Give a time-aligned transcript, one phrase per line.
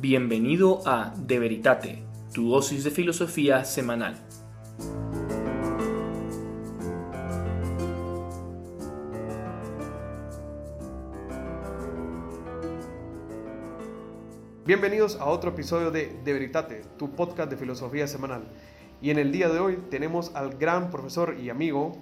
[0.00, 2.02] Bienvenido a De Veritate,
[2.32, 4.16] tu dosis de filosofía semanal.
[14.64, 18.44] Bienvenidos a otro episodio de De Veritate, tu podcast de filosofía semanal.
[19.02, 21.98] Y en el día de hoy tenemos al gran profesor y amigo,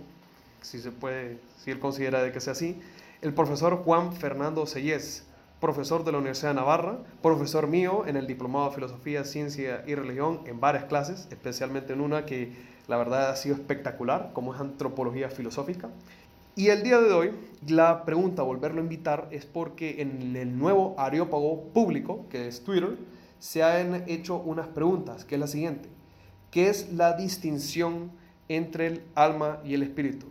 [0.60, 2.80] si se puede, si él considera de que sea así,
[3.22, 5.27] el profesor Juan Fernando Sellés,
[5.60, 9.94] profesor de la Universidad de Navarra, profesor mío en el Diplomado de Filosofía, Ciencia y
[9.94, 12.52] Religión en varias clases, especialmente en una que
[12.86, 15.90] la verdad ha sido espectacular, como es Antropología Filosófica.
[16.54, 17.32] Y el día de hoy,
[17.66, 22.96] la pregunta, volverlo a invitar, es porque en el nuevo areópago público, que es Twitter,
[23.38, 25.88] se han hecho unas preguntas, que es la siguiente.
[26.50, 28.10] ¿Qué es la distinción
[28.48, 30.26] entre el alma y el espíritu?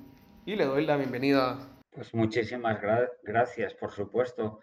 [0.45, 1.59] Y le doy la bienvenida.
[1.91, 2.79] Pues muchísimas
[3.23, 4.59] gracias, por supuesto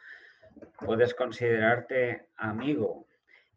[0.78, 3.06] puedes considerarte amigo.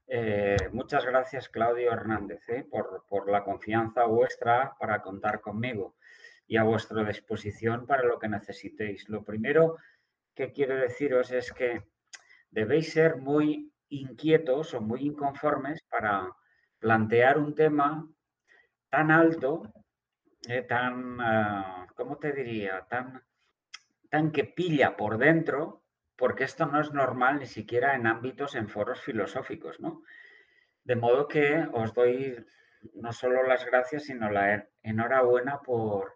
[0.07, 5.95] Eh, muchas gracias, Claudio Hernández, eh, por, la confianza vuestra para contar conmigo
[6.47, 9.09] y a vuestra disposición para lo que necesitéis.
[9.09, 9.77] Lo primero
[10.33, 11.83] que quiero deciros es que
[12.51, 16.33] debéis ser muy inquietos o muy inconformes para
[16.79, 18.07] plantear un tema
[18.89, 19.73] tan alto,
[20.47, 22.85] eh, tan, ah, ¿cómo te diría?
[22.89, 23.21] Tan,
[24.09, 25.83] tan que pilla por dentro
[26.17, 30.03] porque esto no es normal ni siquiera en ámbitos, en foros filosóficos, ¿no?
[30.83, 32.43] De modo que os doy
[32.95, 36.13] no solo las gracias, sino la enhorabuena por,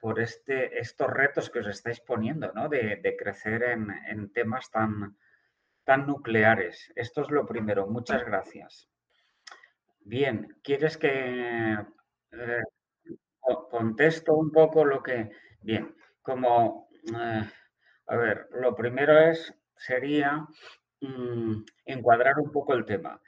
[0.00, 2.68] por este, estos retos que os estáis poniendo, ¿no?
[2.68, 5.16] De, crecer en, temas tan,
[5.84, 6.92] tan nucleares.
[6.94, 7.86] Esto es lo primero.
[7.86, 8.88] Muchas gracias.
[10.00, 11.76] Bien, ¿quieres que
[12.32, 12.62] eh,
[13.70, 15.30] contesto un poco lo que...
[15.62, 16.88] Bien, como...
[17.14, 17.42] Eh,
[18.10, 20.44] a ver, lo primero es, sería
[21.00, 23.20] mm, encuadrar un poco el tema.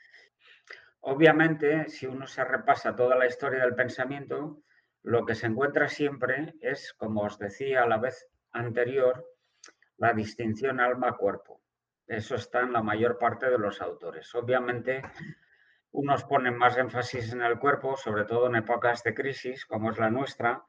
[1.02, 4.60] Obviamente, si uno se repasa toda la historia del pensamiento,
[5.04, 9.24] lo que se encuentra siempre es, como os decía a la vez anterior,
[9.98, 11.62] la distinción alma-cuerpo.
[12.08, 14.34] Eso está en la mayor parte de los autores.
[14.34, 15.00] Obviamente,
[15.92, 19.98] unos ponen más énfasis en el cuerpo, sobre todo en épocas de crisis, como es
[19.98, 20.64] la nuestra,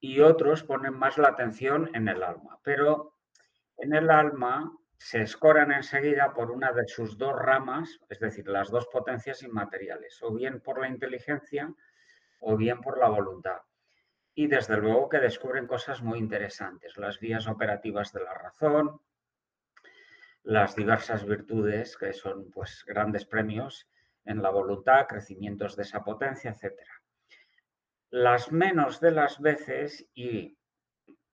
[0.00, 2.58] y otros ponen más la atención en el alma.
[2.62, 3.12] Pero
[3.82, 8.70] en el alma se escoran enseguida por una de sus dos ramas, es decir, las
[8.70, 11.74] dos potencias inmateriales, o bien por la inteligencia
[12.38, 13.58] o bien por la voluntad.
[14.36, 19.00] Y desde luego que descubren cosas muy interesantes, las vías operativas de la razón,
[20.44, 23.90] las diversas virtudes que son pues grandes premios
[24.24, 26.78] en la voluntad, crecimientos de esa potencia, etc.
[28.10, 30.56] Las menos de las veces y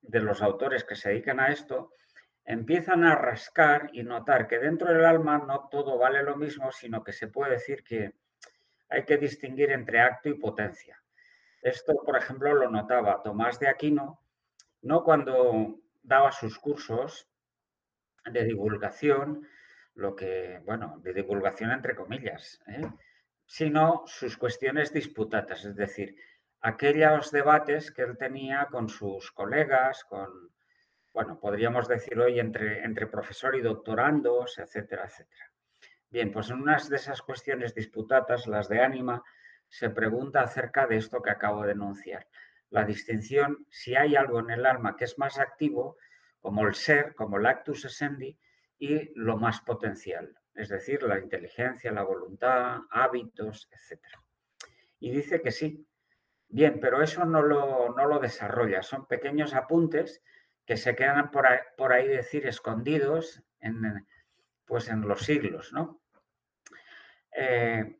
[0.01, 1.93] de los autores que se dedican a esto
[2.49, 7.03] empiezan a rascar y notar que dentro del alma no todo vale lo mismo, sino
[7.03, 8.15] que se puede decir que
[8.89, 10.99] hay que distinguir entre acto y potencia.
[11.61, 14.23] Esto, por ejemplo, lo notaba Tomás de Aquino,
[14.81, 17.29] no cuando daba sus cursos
[18.25, 19.47] de divulgación,
[19.93, 22.89] lo que, bueno, de divulgación entre comillas, ¿eh?
[23.45, 26.15] sino sus cuestiones disputadas, es decir,
[26.61, 30.49] aquellos debates que él tenía con sus colegas, con,
[31.13, 35.51] bueno, podríamos decir hoy entre, entre profesor y doctorandos, etcétera, etcétera.
[36.09, 39.23] Bien, pues en unas de esas cuestiones disputadas, las de ánima,
[39.67, 42.27] se pregunta acerca de esto que acabo de enunciar.
[42.71, 45.97] La distinción, si hay algo en el alma que es más activo,
[46.39, 48.37] como el ser, como el actus essendi,
[48.79, 54.23] y lo más potencial, es decir, la inteligencia, la voluntad, hábitos, etcétera.
[54.99, 55.85] Y dice que sí.
[56.47, 60.23] Bien, pero eso no lo, no lo desarrolla, son pequeños apuntes
[60.69, 64.05] que se quedan por ahí, por ahí decir escondidos en,
[64.67, 65.99] pues en los siglos, ¿no?
[67.31, 67.97] Eh,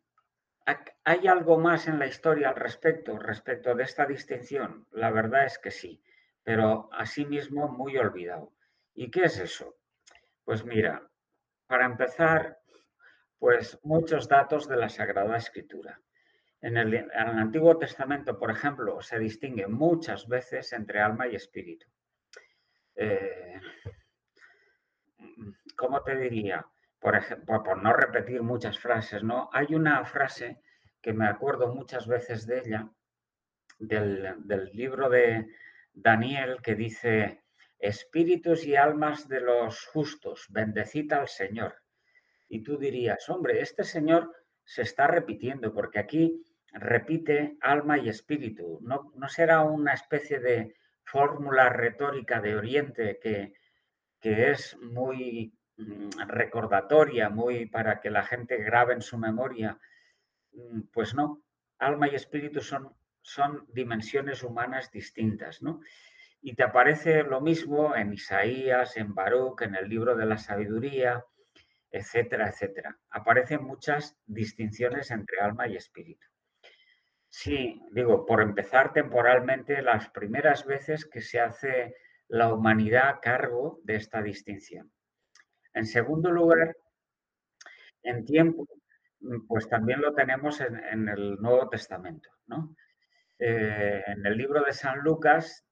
[1.03, 4.85] ¿Hay algo más en la historia al respecto, respecto de esta distinción?
[4.91, 6.03] La verdad es que sí,
[6.44, 8.53] pero asimismo muy olvidado.
[8.94, 9.75] ¿Y qué es eso?
[10.44, 11.09] Pues mira,
[11.66, 12.59] para empezar,
[13.40, 16.00] pues muchos datos de la Sagrada Escritura.
[16.62, 21.33] En el, en el Antiguo Testamento, por ejemplo, se distingue muchas veces entre alma y
[21.33, 21.88] espíritu.
[23.01, 23.62] Eh,
[25.78, 26.66] ¿cómo te diría?
[27.00, 29.50] Por no repetir muchas frases, ¿no?
[29.54, 30.62] Hay una frase
[31.01, 32.90] que me acuerdo muchas veces de ella,
[33.80, 35.48] del, libro de
[35.94, 37.46] Daniel, que dice,
[37.80, 41.75] espíritus y almas de los justos, bendecita al Señor.
[42.50, 44.36] Y tú dirías, hombre, este Señor
[44.66, 46.44] se está repitiendo, porque aquí
[46.74, 48.80] repite alma y espíritu.
[48.81, 50.75] ¿No, no será una especie de
[51.11, 53.53] fórmula retórica de Oriente que,
[54.19, 59.79] que es muy mm, recordatoria, muy para que la gente grabe en su memoria.
[60.51, 61.44] Mm, pues no,
[61.79, 65.81] alma y espíritu son, son dimensiones humanas distintas, ¿no?
[66.41, 71.25] Y te aparece lo mismo en Isaías, en Baruch, en el libro de la sabiduría,
[71.91, 72.97] etcétera, etcétera.
[73.09, 76.27] Aparecen muchas distinciones entre alma y espíritu.
[77.30, 81.96] Sí, digo, por empezar temporalmente, las primeras veces que se hace
[82.28, 84.92] la humanidad cargo de esta distinción.
[85.74, 86.76] En segundo lugar,
[88.04, 88.68] en tiempo,
[89.48, 92.76] pues también lo tenemos en, el Nuevo Testamento, ¿no?
[93.38, 95.66] Eh, en el libro de San Lucas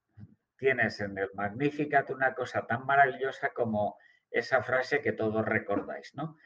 [0.58, 3.98] tienes en el Magnificat una cosa tan maravillosa como
[4.32, 6.38] esa frase que todos recordáis, ¿no?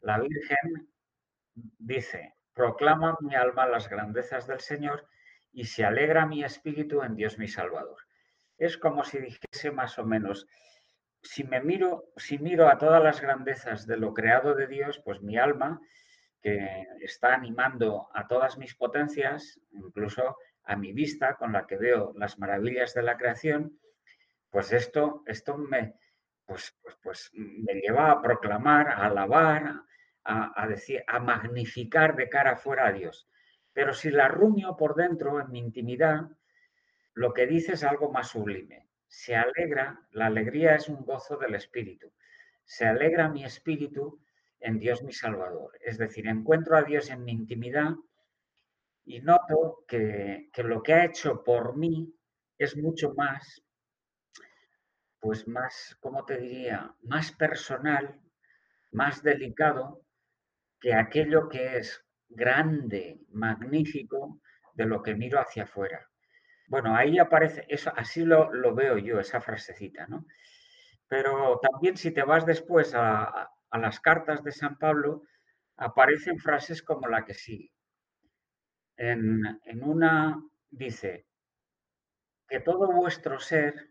[0.00, 0.88] La Virgen
[1.78, 5.06] dice, proclama mi alma las grandezas del Señor
[5.52, 7.98] y se alegra mi espíritu en Dios mi Salvador.
[8.56, 10.44] Es como si dijese más o menos,
[11.22, 15.22] si me miro, si miro a todas las grandezas de lo creado de Dios, pues
[15.22, 15.80] mi alma,
[16.42, 22.12] que está animando a todas mis potencias, incluso a mi vista, con la que veo
[22.16, 23.78] las maravillas de la creación,
[24.50, 25.94] pues esto, esto me,
[26.44, 29.82] pues, pues, pues me lleva a proclamar, a alabar,
[30.24, 33.28] a, decir, a magnificar de cara afuera a Dios.
[33.72, 36.28] Pero si la rumio por dentro, en mi intimidad,
[37.14, 38.86] lo que dice es algo más sublime.
[39.06, 42.12] Se alegra, la alegría es un gozo del espíritu.
[42.64, 44.20] Se alegra mi espíritu
[44.60, 45.78] en Dios mi Salvador.
[45.80, 47.94] Es decir, encuentro a Dios en mi intimidad
[49.04, 52.14] y noto que, lo que ha hecho por mí
[52.58, 53.62] es mucho más,
[55.18, 56.94] pues más, ¿cómo te diría?
[57.02, 58.20] Más personal,
[58.92, 60.04] más delicado
[60.80, 64.40] que aquello que es grande, magnífico,
[64.74, 66.08] de lo que miro hacia afuera.
[66.68, 70.24] Bueno, ahí aparece, eso, así lo, veo yo, esa frasecita, ¿no?
[71.08, 75.22] Pero también si te vas después a, a las cartas de San Pablo,
[75.76, 77.72] aparecen frases como la que sigue
[78.98, 81.26] en, una dice
[82.48, 83.90] que todo vuestro ser,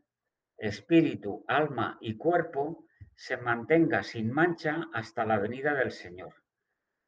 [0.57, 2.85] espíritu, alma y cuerpo
[3.15, 6.33] se mantenga sin mancha hasta la venida del Señor.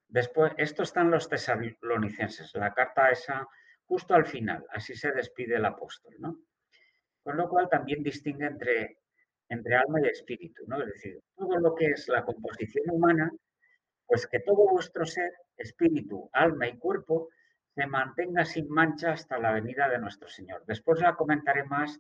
[0.10, 3.48] Después, esto están los tesalonicenses, la carta esa
[3.86, 6.40] justo al final, así se despide el apóstol, ¿no?
[7.24, 9.00] Con lo cual también distingue entre,
[9.50, 10.82] entre alma y espíritu, ¿no?
[10.82, 13.32] Es decir, todo lo que es la composición humana,
[14.06, 17.30] pues que todo vuestro ser, espíritu, alma y cuerpo
[17.76, 20.64] se mantenga sin mancha hasta la venida de nuestro Señor.
[20.66, 22.00] Después la comentaré más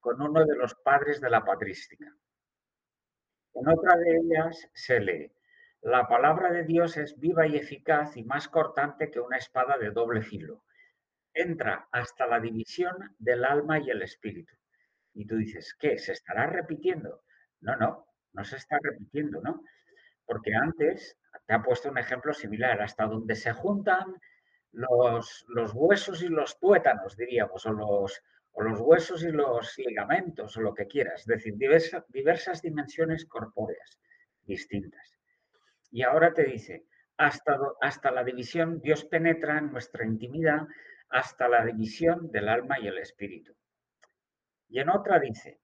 [0.00, 2.12] con uno de los padres de la patrística.
[3.54, 5.32] En otra de ellas se lee,
[5.82, 9.90] la palabra de Dios es viva y eficaz y más cortante que una espada de
[9.90, 10.64] doble filo.
[11.32, 14.54] Entra hasta la división del alma y el espíritu.
[15.14, 15.98] Y tú dices, ¿qué?
[15.98, 17.22] ¿Se estará repitiendo?
[17.60, 19.62] No, no, no se está repitiendo, ¿no?
[20.26, 21.16] Porque antes
[21.46, 24.20] te ha puesto un ejemplo similar, hasta donde se juntan
[24.72, 28.20] los, huesos y los tuétanos, diríamos, o los,
[28.52, 33.98] o los huesos y los ligamentos, o lo que quieras, es decir, diversas dimensiones corpóreas
[34.42, 35.17] distintas.
[35.90, 36.84] Y ahora te dice,
[37.16, 40.66] hasta, hasta la división, Dios penetra en nuestra intimidad
[41.10, 43.54] hasta la división del alma y el espíritu.
[44.68, 45.58] Y en otra dice,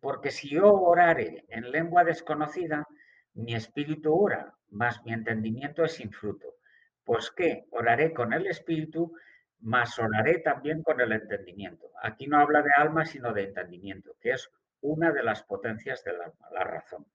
[0.00, 2.86] porque si yo orare en lengua desconocida,
[3.34, 6.56] mi espíritu ora, mas mi entendimiento es sin fruto.
[7.04, 9.12] Pues que oraré con el espíritu,
[9.60, 11.90] mas oraré también con el entendimiento.
[12.02, 16.20] Aquí no habla de alma, sino de entendimiento, que es una de las potencias del
[16.20, 17.06] alma, la razón.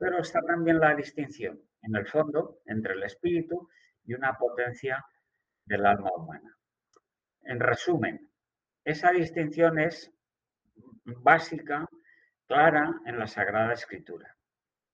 [0.00, 3.68] Pero está también la distinción, en el fondo, entre el espíritu
[4.02, 5.04] y una potencia
[5.66, 6.56] del alma humana.
[7.42, 8.30] En resumen,
[8.82, 10.10] esa distinción es
[11.04, 11.86] básica,
[12.46, 14.34] clara en la Sagrada Escritura.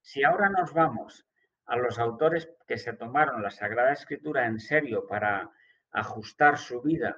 [0.00, 1.24] Si ahora nos vamos
[1.66, 5.48] a los autores que se tomaron la Sagrada Escritura en serio para
[5.92, 7.16] ajustar su vida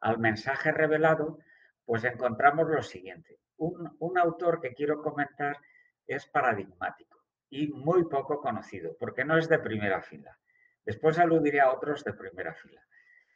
[0.00, 1.38] al mensaje revelado,
[1.84, 3.38] pues encontramos lo siguiente.
[3.58, 5.58] Un, autor que quiero comentar
[6.06, 10.38] es paradigmático y muy poco conocido, porque no es de primera fila.
[10.84, 12.82] Después aludiré a otros de primera fila.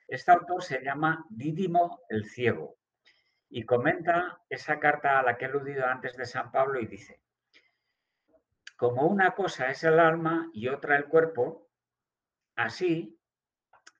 [0.08, 2.78] Este autor se llama Dídimo el Ciego
[3.48, 7.20] y comenta esa carta a la que he aludido antes de San Pablo y dice,
[8.76, 11.68] como una cosa es el alma y otra el cuerpo,
[12.56, 13.18] así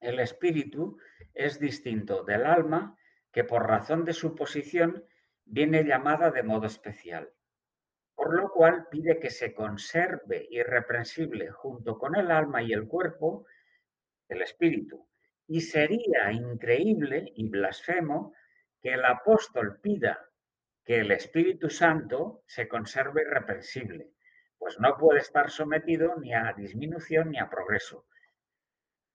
[0.01, 0.99] el espíritu
[1.35, 2.97] es distinto del alma
[3.33, 5.05] que por razón de su posición
[5.45, 7.33] viene llamada de modo especial,
[8.17, 13.47] por lo cual pide que se conserve irreprensible junto con el alma y el cuerpo
[14.29, 15.07] el espíritu.
[15.47, 18.35] Y sería increíble y blasfemo
[18.83, 20.29] que el apóstol pida
[20.85, 24.11] que el Espíritu Santo se conserve irreprensible
[24.59, 28.07] pues no puede estar sometido ni a disminución ni a progreso.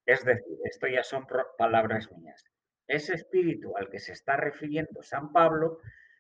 [0.06, 1.28] Es decir, esto ya son
[1.58, 2.44] palabras mías.
[2.88, 5.80] Ese espíritu al que se está refiriendo San Pablo,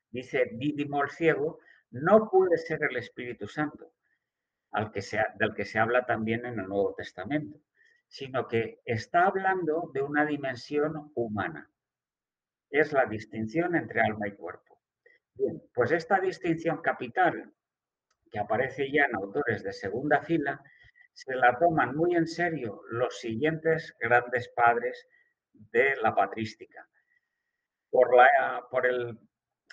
[0.10, 1.60] dice Dídimo el ciego,
[1.92, 3.94] no puede ser el Espíritu Santo,
[4.72, 5.02] al que
[5.36, 7.60] del que se habla también en el Nuevo Testamento,
[8.08, 11.70] sino que está hablando de una dimensión humana.
[12.70, 14.82] Es la distinción entre alma y cuerpo.
[15.34, 17.54] Bien, pues esta distinción capital,
[18.30, 20.62] que aparece ya en autores de segunda fila,
[21.14, 25.08] se la toman muy en serio los siguientes grandes padres
[25.52, 26.88] de la patrística.
[27.90, 29.20] Por la, por el,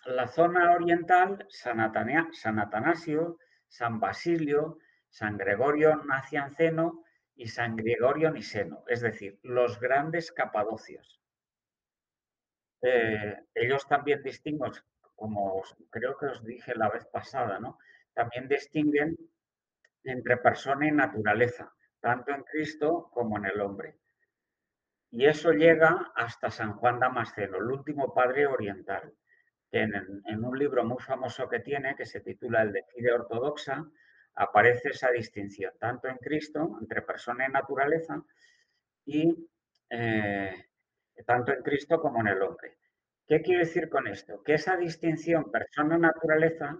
[0.06, 1.92] la zona oriental, San,
[2.32, 4.78] San Atanasio, San Basilio,
[5.08, 11.20] San Gregorio Nacianceno y San Gregorio Niseno, es decir, los grandes capadocios.
[12.82, 14.72] Eh, ellos también distinguen,
[15.14, 17.78] como creo que os dije la vez pasada, ¿no?
[18.14, 19.16] También distinguen
[20.04, 23.98] entre persona y naturaleza, tanto en Cristo como en el hombre.
[25.10, 29.12] Y eso llega hasta San Juan Damasceno, el último padre oriental,
[29.70, 33.86] que en, un libro muy famoso que tiene, que se titula El de Fide Ortodoxa,
[34.34, 38.22] aparece esa distinción, tanto en Cristo, entre persona y naturaleza,
[39.04, 39.48] y
[39.90, 40.54] eh,
[41.26, 42.78] tanto en Cristo como en el hombre.
[43.26, 44.42] ¿Qué quiere decir con esto?
[44.42, 46.78] Que esa distinción persona-naturaleza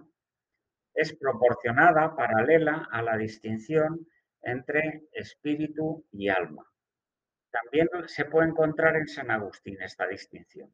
[0.93, 4.07] es proporcionada, paralela a la distinción
[4.41, 6.65] entre espíritu y alma.
[7.51, 10.73] También se puede encontrar en San Agustín esta distinción.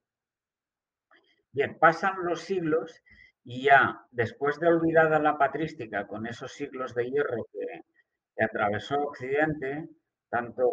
[1.55, 3.01] Bien, pasan los siglos
[3.45, 9.87] y ya después de olvidada la patrística con esos siglos de hierro que, atravesó Occidente,
[10.29, 10.69] tanto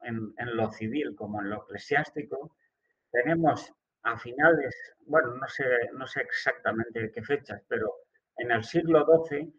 [0.00, 2.56] en, lo civil como en lo eclesiástico,
[3.10, 3.70] tenemos
[4.04, 7.92] a finales, bueno, no sé, no sé exactamente qué fechas, pero
[8.38, 9.52] en el siglo XII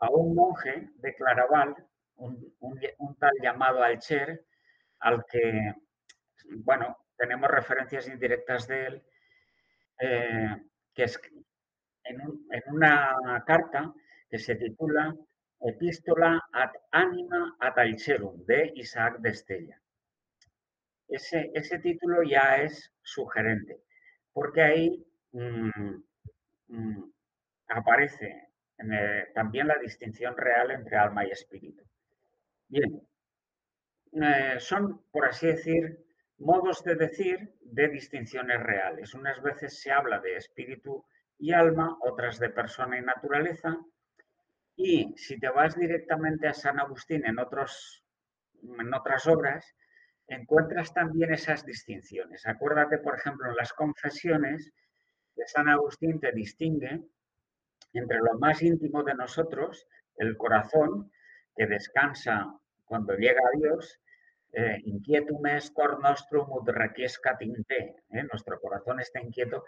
[0.00, 1.74] a un monje de Claraval,
[2.16, 4.44] un, un tal llamado Alcher,
[4.98, 5.72] al que,
[6.58, 9.02] bueno, tenemos referencias indirectas de él,
[9.98, 10.56] eh,
[10.94, 11.20] que es
[12.04, 12.20] en,
[12.68, 13.92] una carta
[14.28, 15.14] que se titula
[15.60, 19.80] Epístola ad anima ad Alcherum de Isaac de Estella.
[21.08, 23.80] Ese, ese título ya es sugerente,
[24.32, 26.02] porque ahí mm,
[26.68, 27.12] mm,
[27.68, 28.48] aparece
[29.34, 31.82] también la distinción real entre alma y espíritu.
[32.68, 33.00] Bien,
[34.12, 36.05] eh, son, por así decir,
[36.38, 39.14] modos de decir de distinciones reales.
[39.14, 41.04] Unas veces se habla de espíritu
[41.38, 43.76] y alma, otras de persona y naturaleza.
[44.76, 48.04] Y si te vas directamente a San Agustín en, otros,
[48.62, 49.74] en otras obras,
[50.28, 52.46] encuentras también esas distinciones.
[52.46, 54.72] Acuérdate, por ejemplo, en las confesiones
[55.34, 57.02] de San Agustín te distingue
[57.92, 61.10] entre lo más íntimo de nosotros, el corazón,
[61.56, 62.52] que descansa
[62.84, 63.98] cuando llega a Dios,
[64.56, 67.80] eh, inquietum est cor nostrum ut requiescat in te.
[68.08, 68.22] ¿eh?
[68.22, 69.64] Nuestro corazón está inquieto.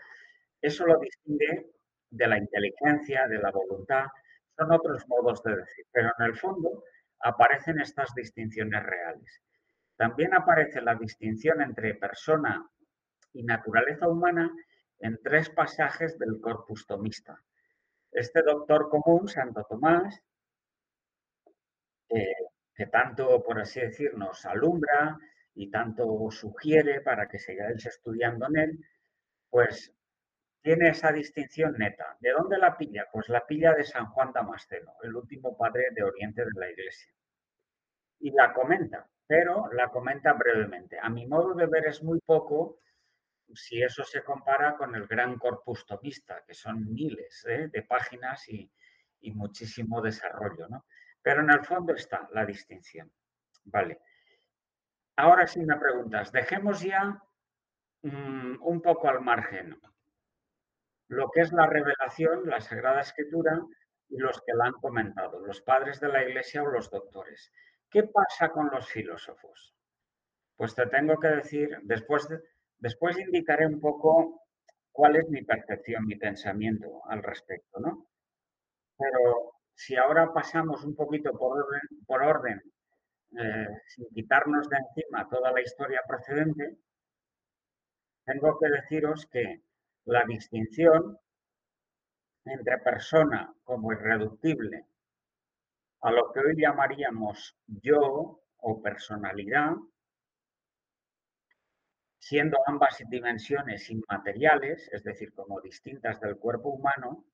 [0.62, 1.66] Eso lo distingue
[2.10, 4.06] de la inteligencia, de la voluntad.
[4.56, 6.84] Son otros modos de decir, pero en el fondo
[7.20, 9.42] aparecen estas distinciones reales.
[9.96, 12.66] También aparece la distinción entre persona
[13.34, 14.50] y naturaleza humana
[15.00, 17.38] en tres pasajes del corpus tomista.
[18.10, 20.18] Este doctor común, Santo Tomás,
[22.08, 22.47] eh,
[22.78, 25.18] que tanto, por así decir, nos alumbra
[25.52, 28.78] y tanto sugiere para que sigáis estudiando en él,
[29.50, 29.92] pues
[30.62, 32.16] tiene esa distinción neta.
[32.20, 33.08] ¿De dónde la pilla?
[33.12, 37.12] Pues la pilla de San Juan Damasceno, el último padre de Oriente de la Iglesia.
[38.20, 41.00] Y la comenta, pero la comenta brevemente.
[41.02, 42.78] A mi modo de ver es muy poco
[43.54, 47.70] si eso se compara con el gran corpus tomista, que son miles ¿eh?
[47.72, 48.70] de páginas y,
[49.22, 50.68] y muchísimo desarrollo.
[50.68, 50.84] ¿no?
[51.22, 53.10] Pero en el fondo está la distinción.
[53.64, 54.00] Vale.
[55.16, 57.20] Ahora sí me preguntas, dejemos ya
[58.02, 59.78] mm, un poco al margen
[61.08, 63.60] lo que es la revelación, la Sagrada Escritura
[64.08, 67.50] y los que la han comentado, los padres de la Iglesia o los doctores.
[67.90, 69.74] ¿Qué pasa con los filósofos?
[70.56, 72.28] Pues te tengo que decir, después,
[72.78, 74.42] después indicaré un poco
[74.92, 78.06] cuál es mi percepción, mi pensamiento al respecto, ¿no?
[78.98, 82.60] Pero si ahora pasamos un poquito por orden,
[83.38, 86.78] eh, sin quitarnos de encima toda la historia precedente,
[88.24, 89.62] tengo que deciros que
[90.06, 91.16] la distinción
[92.44, 94.84] entre persona como irreductible
[96.00, 99.76] a lo que hoy llamaríamos yo o personalidad,
[102.18, 107.24] siendo ambas dimensiones inmateriales, es decir, como distintas del cuerpo humano,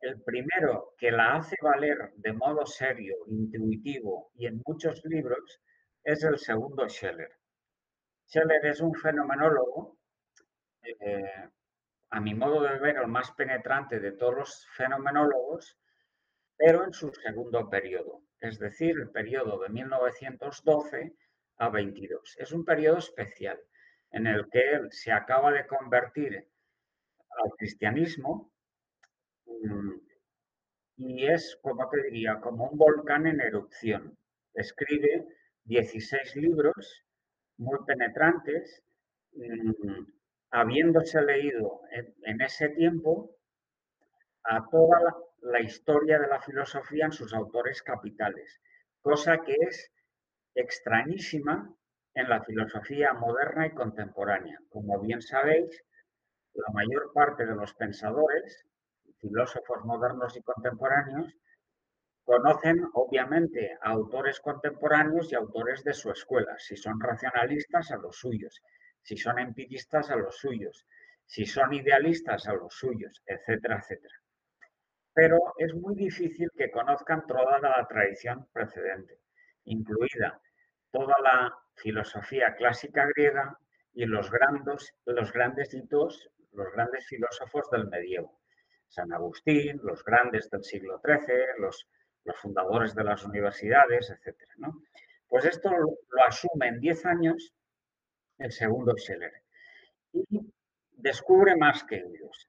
[0.00, 5.60] el primero que la hace valer de modo serio, intuitivo y en muchos libros
[6.02, 7.30] es el segundo Scheller.
[8.26, 9.98] Scheller es un fenomenólogo,
[10.82, 11.48] eh,
[12.10, 15.78] a mi modo de ver, el más penetrante de todos los fenomenólogos,
[16.56, 21.14] pero en su segundo periodo, es decir, el periodo de 1912
[21.58, 22.36] a 22.
[22.38, 23.60] Es un periodo especial
[24.12, 26.48] en el que él se acaba de convertir
[27.42, 28.49] al cristianismo
[30.96, 34.16] y es, como te diría, como un volcán en erupción.
[34.54, 35.26] Escribe
[35.64, 37.04] 16 libros
[37.56, 38.82] muy penetrantes,
[39.32, 40.02] mm,
[40.50, 41.82] habiéndose leído
[42.22, 43.36] en, ese tiempo
[44.44, 48.60] a toda la, la historia de la filosofía en sus autores capitales,
[49.00, 49.90] cosa que es
[50.54, 51.74] extrañísima
[52.14, 54.58] en la filosofía moderna y contemporánea.
[54.68, 55.82] Como bien sabéis,
[56.54, 58.66] la mayor parte de los pensadores,
[59.20, 61.36] filósofos modernos y contemporáneos,
[62.24, 68.16] conocen obviamente a autores contemporáneos y autores de su escuela, si son racionalistas a los
[68.16, 68.62] suyos,
[69.02, 70.86] si son empiristas a los suyos,
[71.26, 74.14] si son idealistas a los suyos, etcétera, etcétera.
[75.12, 79.18] Pero es muy difícil que conozcan toda la tradición precedente,
[79.64, 80.40] incluida
[80.90, 83.58] toda la filosofía clásica griega
[83.92, 88.39] y los grandes, los grandes hitos, los grandes filósofos del medievo.
[88.90, 91.86] San Agustín, los grandes del siglo XIII, los,
[92.42, 94.36] fundadores de las universidades, etc.
[94.58, 94.82] ¿no?
[95.28, 97.54] Pues esto lo, asume en 10 años
[98.38, 99.32] el segundo Scheller
[100.12, 100.24] y
[100.92, 102.48] descubre más que ellos.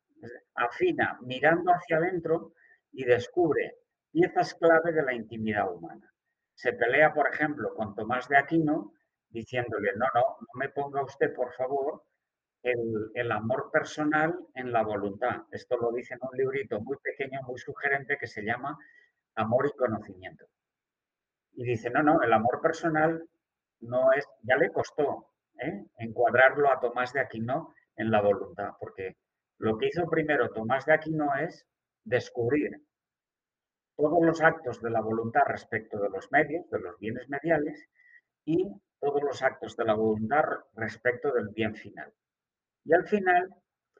[0.55, 2.53] Afina mirando hacia adentro
[2.91, 3.77] y descubre
[4.11, 6.11] piezas clave de la intimidad humana.
[6.53, 8.93] Se pelea, por ejemplo, con Tomás de Aquino
[9.29, 12.03] diciéndole, no, no, no me ponga usted, por favor,
[12.63, 15.43] el, amor personal en la voluntad.
[15.51, 18.77] Esto lo dice en un librito muy pequeño, muy sugerente, que se llama
[19.35, 20.45] Amor y Conocimiento.
[21.53, 23.27] Y dice, no, no, el amor personal
[23.79, 25.85] no es, ya le costó ¿eh?
[25.97, 29.17] encuadrarlo a Tomás de Aquino en la voluntad, porque
[29.57, 31.67] lo que hizo primero Tomás de Aquino es
[32.03, 32.81] descubrir
[33.95, 37.87] todos los actos de la voluntad respecto de los medios, de los bienes mediales,
[38.45, 38.65] y
[38.99, 40.43] todos los actos de la voluntad
[40.75, 42.11] respecto del bien final.
[42.83, 43.49] Y al final,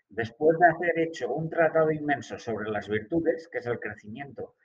[0.09, 4.55] después de haber hecho un tratado inmenso sobre las virtudes, que es el crecimiento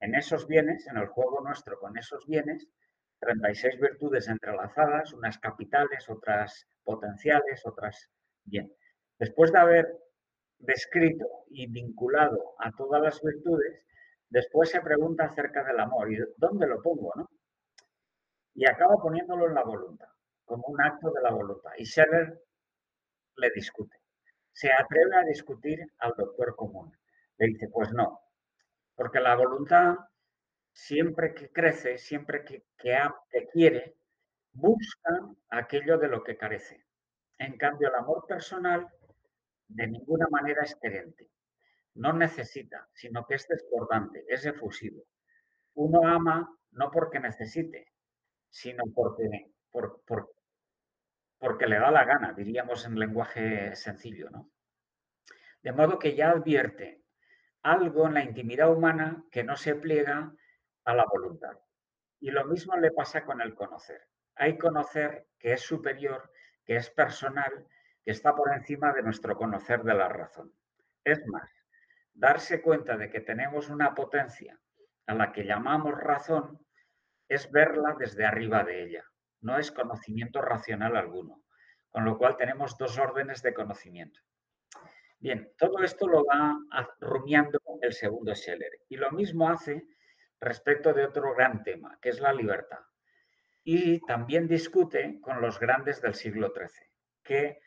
[0.00, 2.66] en esos bienes, en el juego nuestro con esos bienes,
[3.20, 8.08] 36 virtudes entrelazadas, unas capitales, otras potenciales, otras...
[8.44, 8.72] Bien,
[9.18, 9.98] después de haber
[10.58, 13.84] descrito y vinculado a todas las virtudes,
[14.28, 17.28] después se pregunta acerca del amor y dónde lo pongo, ¿no?
[18.54, 20.08] Y acaba poniéndolo en la voluntad,
[20.44, 21.70] como un acto de la voluntad.
[21.76, 22.40] Y Scheller
[23.36, 23.96] le discute.
[24.52, 26.92] Se atreve a discutir al doctor común.
[27.38, 28.20] Le dice, pues no,
[28.94, 29.96] porque la voluntad,
[30.72, 32.98] siempre que crece, siempre que, que,
[33.30, 33.96] que quiere,
[34.52, 36.84] busca aquello de lo que carece.
[37.38, 38.86] En cambio, el amor personal
[39.68, 41.30] de ninguna manera es querente.
[41.94, 45.04] No necesita, sino que es desbordante, es efusivo.
[45.74, 47.86] Uno ama no porque necesite,
[48.48, 50.02] sino porque, por,
[51.40, 54.50] porque le da la gana, diríamos en lenguaje sencillo, ¿no?
[55.62, 57.02] De modo que ya advierte
[57.62, 60.34] algo en la intimidad humana que no se pliega
[60.84, 61.58] a la voluntad.
[62.20, 64.06] Y lo mismo le pasa con el conocer.
[64.36, 66.30] Hay conocer que es superior,
[66.64, 67.66] que es personal,
[68.04, 70.52] que está por encima de nuestro conocer de la razón.
[71.04, 71.50] Es más,
[72.12, 74.60] darse cuenta de que tenemos una potencia
[75.06, 76.66] a la que llamamos razón
[77.28, 81.42] es verla desde arriba de ella no es conocimiento racional alguno,
[81.90, 84.20] con lo cual tenemos dos órdenes de conocimiento.
[85.18, 86.58] Bien, todo esto lo va
[87.00, 89.86] rumiando el segundo Scheller y lo mismo hace
[90.40, 92.80] respecto de otro gran tema, que es la libertad.
[93.62, 96.88] Y también discute con los grandes del siglo XIII,
[97.22, 97.60] que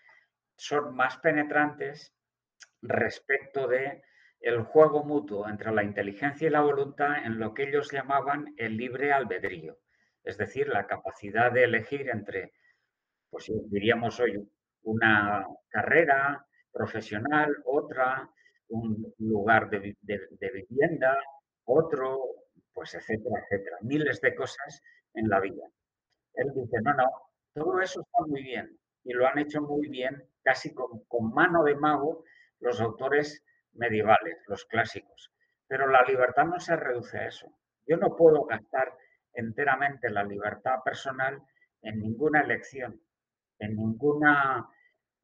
[0.56, 2.16] son más penetrantes
[2.82, 4.04] respecto de
[4.40, 8.76] el juego mutuo entre la inteligencia y la voluntad en lo que ellos llamaban el
[8.76, 9.78] libre albedrío
[10.24, 12.54] es decir, la capacidad de elegir entre,
[13.30, 14.48] pues diríamos hoy,
[14.84, 18.30] una carrera profesional, otra,
[18.70, 21.18] un lugar de, vivienda,
[21.66, 22.20] otro,
[22.74, 23.78] pues etcétera, etcétera.
[23.82, 24.82] Miles de cosas
[25.14, 25.68] en la vida.
[26.34, 27.06] Él dice, no, no,
[27.54, 31.64] todo eso está muy bien y lo han hecho muy bien, casi con, con mano
[31.64, 32.24] de mago,
[32.60, 35.32] los autores medievales, los clásicos.
[35.68, 37.54] Pero la libertad no se reduce a eso.
[37.86, 38.96] Yo no puedo gastar
[39.34, 41.42] enteramente la libertad personal
[41.82, 43.02] en ninguna elección,
[43.60, 44.68] en ninguna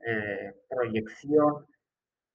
[0.05, 1.65] eh, proyección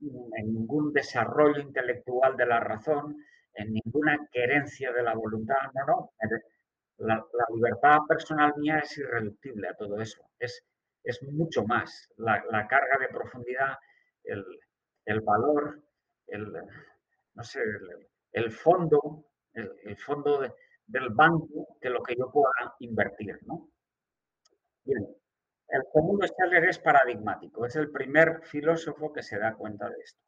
[0.00, 3.16] en ningún desarrollo intelectual de la razón,
[3.54, 6.10] en ninguna querencia de la voluntad, no, no.
[6.98, 10.62] La, libertad personal mía es irreductible a todo eso, es,
[11.02, 12.08] es mucho más.
[12.16, 13.76] La, carga de profundidad,
[14.24, 15.82] el, valor,
[16.28, 16.52] el,
[17.34, 17.60] no sé,
[18.32, 20.40] el, fondo, el, fondo
[20.86, 23.70] del banco de lo que yo pueda invertir, ¿no?
[24.84, 25.06] Bien,
[25.68, 30.20] el segundo Scheller es paradigmático, es el primer filósofo que se da cuenta de esto.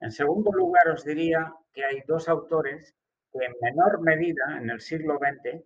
[0.00, 2.94] En segundo lugar, os diría que hay dos autores
[3.32, 5.62] que en menor medida en el siglo XX,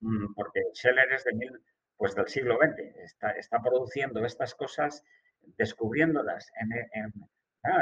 [0.00, 1.62] mm, porque Scheller es de mil,
[1.96, 2.96] pues del siglo XX,
[3.38, 5.04] está, produciendo estas cosas,
[5.58, 7.12] descubriéndolas en, en,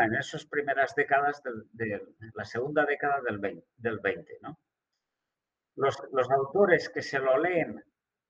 [0.04, 2.02] en esas primeras décadas de
[2.34, 4.58] la segunda década del 20, del 20 ¿no?
[5.76, 5.96] Los,
[6.30, 7.82] autores que se lo leen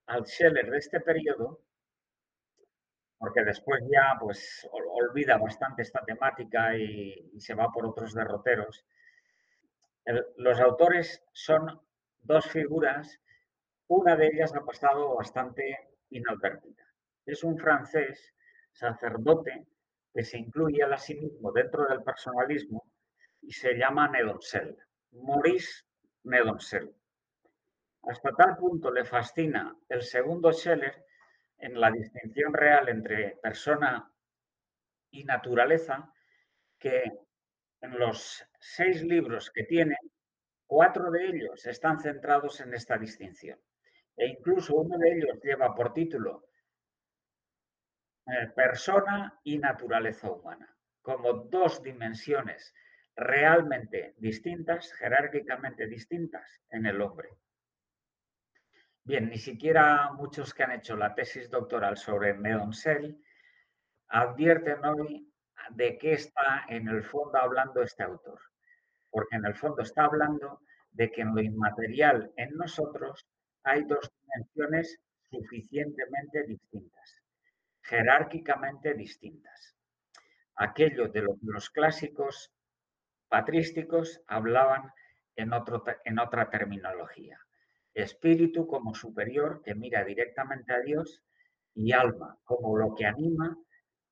[0.06, 1.60] al Scheller de este periodo,
[3.18, 8.84] porque después ya pues olvida bastante esta temática y, se va por otros derroteros.
[10.36, 11.80] los autores son
[12.20, 13.20] dos figuras,
[13.88, 16.86] una de ellas ha pasado bastante inadvertida.
[17.26, 18.34] Es un francés
[18.72, 19.66] sacerdote
[20.14, 22.84] que se incluye a sí mismo dentro del personalismo
[23.40, 24.76] y se llama Nedoncel,
[25.12, 25.84] Maurice
[26.24, 26.94] Nedoncel.
[28.02, 31.04] Hasta tal punto le fascina el segundo Scheller
[31.58, 34.12] en la distinción real entre persona
[35.10, 36.12] y naturaleza
[36.78, 37.04] que
[37.80, 39.96] en los seis libros que tiene,
[40.66, 43.58] cuatro de ellos están centrados en esta distinción.
[44.16, 46.48] E incluso uno de ellos lleva por título
[48.26, 52.74] eh, Persona y naturaleza humana, como dos dimensiones
[53.14, 57.28] realmente distintas, jerárquicamente distintas en el hombre.
[59.04, 63.20] Bien, ni siquiera muchos que han hecho la tesis doctoral sobre Medoncel
[64.06, 65.28] advierten hoy
[65.70, 68.40] de qué está en el fondo hablando este autor,
[69.10, 70.60] porque en el fondo está hablando
[70.92, 73.26] de que en lo inmaterial en nosotros
[73.64, 77.16] hay dos dimensiones suficientemente distintas,
[77.82, 79.74] jerárquicamente distintas.
[80.54, 82.52] Aquello de lo que los clásicos
[83.28, 84.92] patrísticos hablaban
[85.34, 85.50] en,
[86.04, 87.40] en otra terminología
[87.94, 91.22] espíritu como superior que mira directamente a Dios
[91.74, 93.56] y alma como lo que anima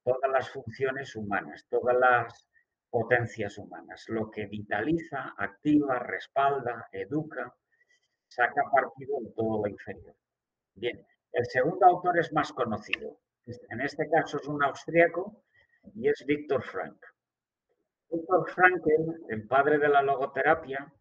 [0.02, 2.48] todas las funciones humanas, todas las
[2.88, 7.54] potencias humanas, lo que vitaliza, activa, respalda, educa,
[8.26, 10.14] saca partido de todo lo inferior.
[10.74, 13.18] Bien, el segundo autor es más conocido.
[13.70, 15.42] En este caso es un austriaco
[15.94, 16.98] y es Víctor Frank.
[18.10, 20.92] Víctor Frankel, el padre de la logoterapia,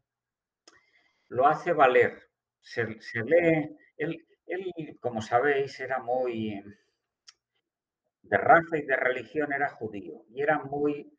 [1.30, 2.29] lo hace valer
[2.62, 2.86] se,
[3.26, 6.62] lee, él, como sabéis, era muy,
[8.24, 11.12] de raza y de religión era judío y era muy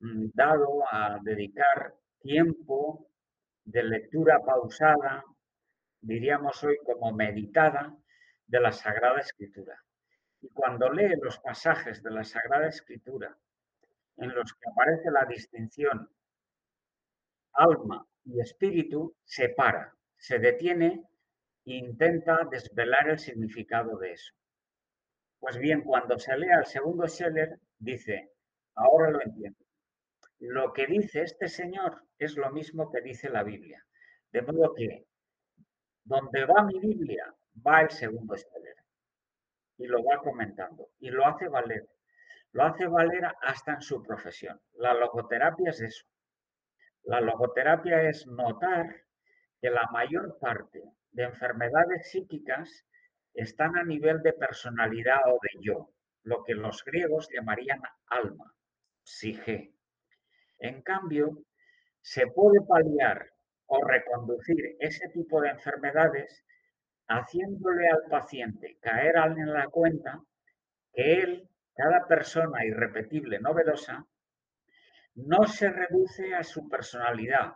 [0.00, 3.08] mm, dado a dedicar tiempo
[3.64, 5.24] de lectura pausada,
[6.00, 7.94] diríamos hoy como meditada,
[8.46, 9.84] de la Sagrada Escritura.
[10.40, 13.36] Y cuando lee los pasajes de la Sagrada Escritura
[14.16, 16.10] en los que aparece la distinción
[17.52, 21.04] alma y espíritu, se para se detiene
[21.64, 24.32] e intenta desvelar el significado de eso.
[25.38, 28.32] Pues bien, cuando se lea el segundo Scheller, dice,
[28.74, 29.64] ahora lo entiendo.
[30.40, 33.84] Lo que dice este señor es lo mismo que dice la Biblia.
[34.32, 35.06] De modo que
[36.04, 37.34] donde va mi Biblia,
[37.66, 38.76] va el segundo Scheller.
[39.78, 40.90] Y lo va comentando.
[40.98, 41.88] Y lo hace valer.
[42.52, 44.60] Lo hace valer hasta en su profesión.
[44.74, 46.06] La logoterapia es eso.
[47.04, 49.04] La logoterapia es notar
[49.60, 52.86] que la mayor parte de enfermedades psíquicas
[53.34, 55.90] están a nivel de personalidad o de yo,
[56.24, 58.54] lo que los griegos llamarían alma,
[59.02, 59.74] psique.
[60.58, 61.44] En cambio,
[62.00, 63.30] se puede paliar
[63.66, 66.44] o reconducir ese tipo de enfermedades
[67.08, 70.20] haciéndole al paciente caer en la cuenta
[70.92, 74.06] que él, cada persona irrepetible, novedosa,
[75.14, 77.54] no se reduce a su personalidad,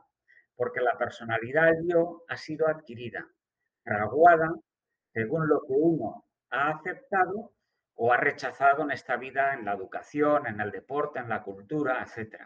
[0.56, 3.26] porque la personalidad yo ha sido adquirida,
[3.82, 4.50] fraguada
[5.12, 7.52] según lo que uno ha aceptado
[7.94, 12.02] o ha rechazado en esta vida, en la educación, en el deporte, en la cultura,
[12.02, 12.42] etc.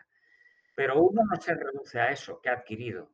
[0.75, 3.13] Pero uno no se reduce a eso que ha adquirido,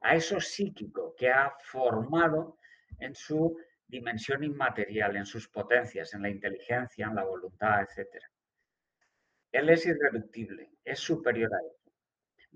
[0.00, 2.58] a eso psíquico que ha formado
[2.98, 8.22] en su dimensión inmaterial, en sus potencias, en la inteligencia, en la voluntad, etc.
[9.52, 11.85] Él es irreductible, es superior a él.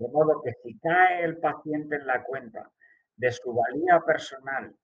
[0.00, 2.70] De modo que si cae el paciente en la cuenta
[3.16, 4.74] de su valía personal,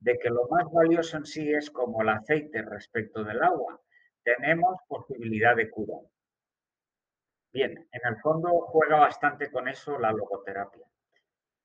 [0.00, 3.80] de que lo más valioso en sí es como el aceite respecto del agua,
[4.24, 5.94] tenemos posibilidad de cura.
[7.52, 10.86] Bien, en el fondo juega bastante con eso la logoterapia.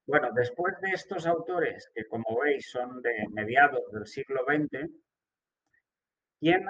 [0.05, 4.87] Bueno, después de estos autores, que como veis son de mediados del siglo XX,
[6.39, 6.63] ¿quién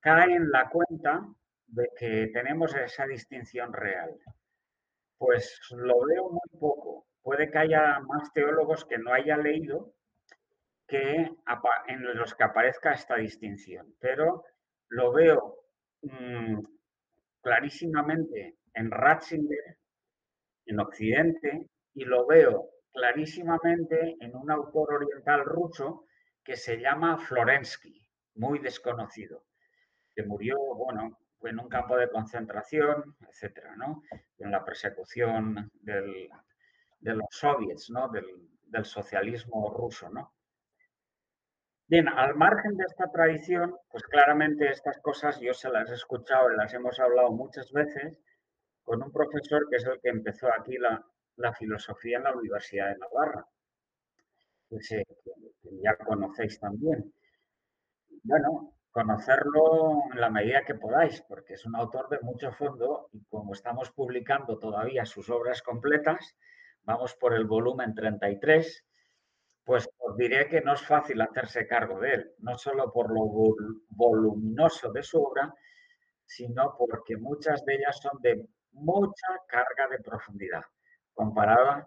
[0.00, 1.24] cae en la cuenta
[1.68, 4.18] de que tenemos esa distinción real?
[5.18, 7.06] Pues lo veo muy poco.
[7.22, 9.92] Puede que haya más teólogos que no haya leído
[10.86, 11.30] que
[11.88, 14.44] en los que aparezca esta distinción, pero
[14.88, 15.64] lo veo
[16.02, 16.60] mm,
[17.42, 19.76] clarísimamente en Ratzinger,
[20.64, 26.06] en Occidente, y lo veo clarísimamente en un autor oriental ruso
[26.42, 29.44] que se llama Florensky, muy desconocido,
[30.14, 34.02] que murió, bueno, en un campo de concentración, etcétera, ¿no?
[34.38, 36.30] En la persecución de
[37.02, 38.08] los soviets, ¿no?
[38.08, 38.26] Del,
[38.68, 40.34] del socialismo ruso, ¿no?
[41.86, 46.52] Bien, al margen de esta tradición, pues claramente estas cosas yo se las he escuchado
[46.52, 48.20] y las hemos hablado muchas veces
[48.82, 51.02] con un profesor que es el que empezó aquí la,
[51.54, 53.46] filosofía en la Universidad de Navarra,
[54.68, 55.04] que,
[55.82, 57.10] ya conocéis también.
[58.22, 63.24] Bueno, conocerlo en la medida que podáis, porque es un autor de mucho fondo y
[63.26, 66.34] como estamos publicando todavía sus obras completas,
[66.82, 68.84] vamos por el volumen 33
[69.62, 73.54] pues os diré que no es fácil hacerse cargo de él, no solo por lo
[73.90, 75.54] voluminoso de su obra,
[76.24, 80.64] sino porque muchas de ellas son de mucha carga de profundidad,
[81.14, 81.86] comparada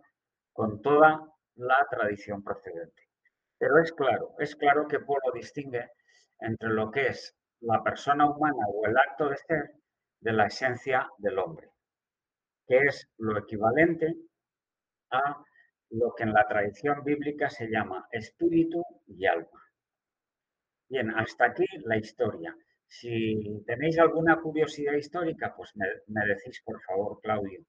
[0.53, 3.09] con toda la tradición procedente.
[3.57, 5.89] Pero es claro, es claro que Polo distingue
[6.41, 9.71] entre lo que es la persona humana o el acto de ser
[10.19, 11.69] de la esencia del hombre,
[12.67, 14.15] que es lo equivalente
[15.11, 15.43] a
[15.91, 19.61] lo que en la tradición bíblica se llama espíritu y alma.
[20.89, 22.55] Bien, hasta aquí la historia.
[22.87, 27.61] Si tenéis alguna curiosidad histórica, pues me, decís, por favor, Claudio.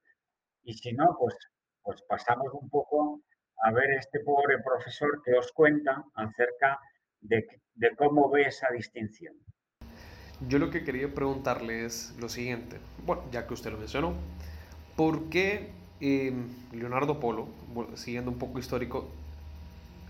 [0.64, 1.37] Y si no, pues,
[1.82, 3.22] pues pasamos un poco
[3.64, 6.80] a ver este pobre profesor que os cuenta acerca de,
[7.22, 9.35] de cómo ve esa distinción.
[10.48, 12.78] Yo lo que quería preguntarle es lo siguiente.
[13.06, 14.14] Bueno, ya que usted lo mencionó,
[14.96, 15.70] ¿por qué
[16.72, 17.46] Leonardo Polo,
[17.94, 19.08] siguiendo un poco histórico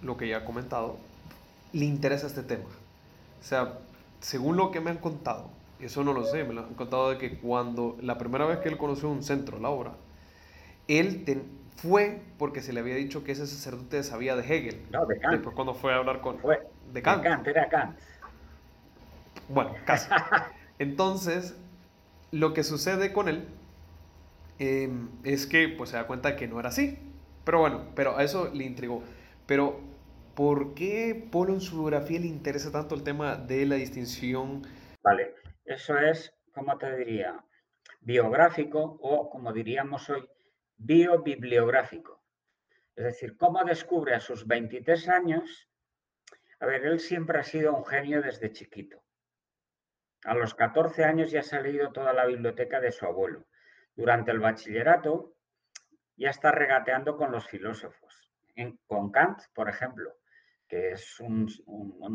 [0.03, 0.97] lo que ya he comentado,
[1.73, 2.65] le interesa este tema.
[3.41, 3.79] O sea,
[4.21, 7.19] según lo que me han contado, eso no lo sé, me lo han contado de
[7.19, 9.93] que cuando la primera vez que él conoció un centro, la obra,
[10.89, 11.25] él
[11.77, 14.83] fue porque se le había dicho que ese sacerdote sabía de Hegel.
[14.91, 15.35] No, de Kant.
[15.35, 16.39] Después cuando fue a hablar con...
[16.39, 16.59] Fue.
[16.93, 17.23] De Kant.
[17.23, 17.99] De Kant, era Kant.
[19.49, 20.09] Bueno, casi.
[20.79, 21.57] Entonces,
[22.31, 23.47] lo que sucede con él
[24.65, 26.97] Em, es que pues se da cuenta que no era así.
[27.45, 29.03] Pero bueno, pero a eso le intrigó.
[29.45, 29.81] Pero,
[30.37, 34.63] ¿por qué Polo en su biografía le interesa tanto el tema de la distinción?
[35.03, 37.45] Vale, eso es, ¿cómo te diría?
[38.03, 40.29] Biográfico o, como diríamos hoy,
[40.77, 42.23] biobibliográfico.
[42.95, 45.69] Es decir, ¿cómo descubre a sus 23 años?
[46.63, 49.03] A ver, él siempre ha sido un genio desde chiquito.
[50.25, 53.49] A los 14 años ya se ha leído toda la biblioteca de su abuelo
[53.97, 55.35] durante el bachillerato
[56.17, 58.31] ya está regateando con los filósofos.
[58.87, 60.19] con Kant, por ejemplo,
[60.69, 61.49] que es un,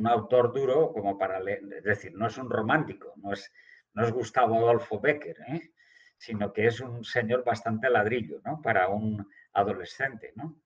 [0.07, 3.51] autor duro como para leer, es decir, no es un romántico, no es,
[3.93, 5.73] no Gustavo Adolfo Becker, ¿eh?
[6.17, 8.61] sino que es un señor bastante ladrillo ¿no?
[8.61, 10.31] para un adolescente.
[10.35, 10.57] ¿no?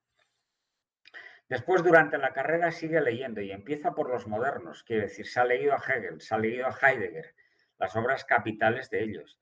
[1.51, 5.43] Después, durante la carrera, sigue leyendo y empieza por los modernos, quiere decir, se ha
[5.43, 7.35] leído a Hegel, se ha leído a Heidegger,
[7.77, 9.37] las obras capitales de ellos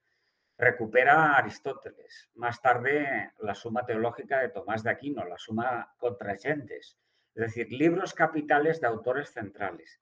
[0.58, 2.32] recupera Aristóteles.
[2.34, 6.98] Más tarde, la Suma Teológica de Tomás de Aquino, la Suma Contragentes.
[7.36, 10.02] Es decir, libros capitales de autores centrales.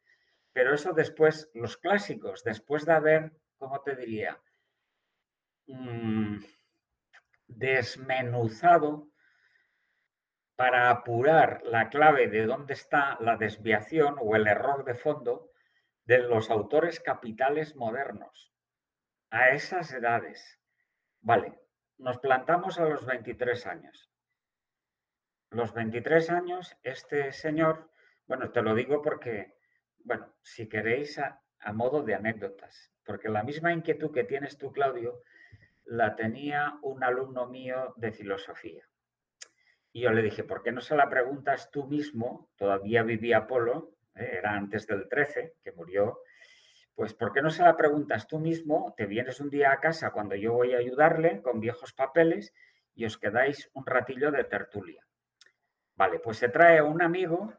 [0.54, 4.39] Pero eso después, los clásicos, después de haber, ¿cómo te diría?
[5.67, 6.38] Mm,
[7.48, 9.10] desmenuzado
[10.58, 15.52] para apurar la clave de dónde está la desviación o el error de fondo
[16.06, 18.52] de los autores capitales modernos
[19.30, 20.60] a esas edades.
[21.22, 21.60] Vale,
[22.00, 24.12] nos plantamos a los 23 años.
[25.52, 27.91] Los 23 años, este señor,
[28.26, 29.60] bueno, te lo digo porque,
[30.00, 31.39] bueno, si queréis a,
[31.74, 35.22] modo de anécdotas, porque la misma inquietud que tienes tú, Claudio,
[35.86, 38.87] la tenía un alumno mío de filosofía.
[39.91, 42.50] Y yo le dije, ¿por qué no se la preguntas tú mismo?
[42.56, 46.19] Todavía vivía Apolo, eh, era antes del 13, que murió
[46.97, 48.95] pues, ¿por qué no se la preguntas tú mismo?
[48.97, 52.56] Te vienes un día a casa cuando yo voy a ayudarle con viejos papeles
[52.95, 55.06] y os quedáis un ratillo de tertulia.
[55.95, 57.54] Vale, pues se trae a un amigo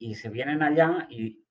[0.00, 1.44] y se vienen allá y,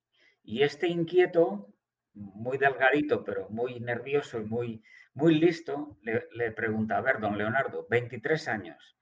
[0.43, 1.73] y este inquieto,
[2.13, 7.88] muy delgadito, pero muy nervioso y muy, muy listo, le, pregunta, a ver, don Leonardo,
[7.89, 8.97] 23 años,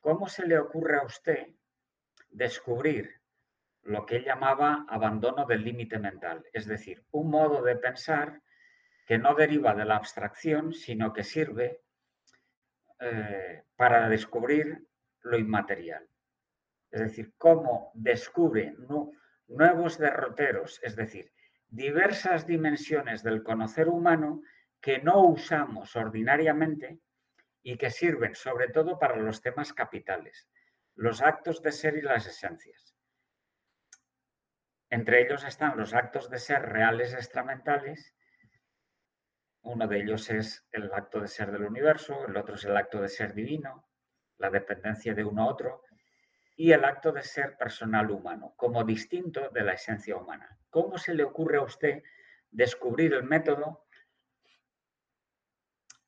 [0.00, 1.48] ¿cómo se le ocurre a usted
[2.30, 3.20] descubrir
[3.82, 6.44] lo que él llamaba abandono del límite mental?
[6.52, 8.42] Es decir, un modo de pensar
[9.06, 11.82] que no deriva de la abstracción, sino que sirve
[13.00, 14.86] eh, para descubrir
[15.22, 16.06] lo inmaterial.
[16.90, 18.74] Es decir, cómo descubre
[19.46, 21.32] nuevos derroteros, es decir,
[21.68, 24.42] diversas dimensiones del conocer humano
[24.80, 27.00] que no usamos ordinariamente
[27.62, 30.48] y que sirven sobre todo para los temas capitales,
[30.94, 32.96] los actos de ser y las esencias.
[34.88, 38.14] Entre ellos están los actos de ser reales extramentales.
[39.62, 43.00] Uno de ellos es el acto de ser del universo, el otro es el acto
[43.00, 43.88] de ser divino,
[44.38, 45.84] la dependencia de uno a otro,
[46.56, 50.58] y el acto de ser personal humano, como distinto de la esencia humana.
[50.70, 52.02] ¿Cómo se le ocurre a usted
[52.50, 53.86] descubrir el método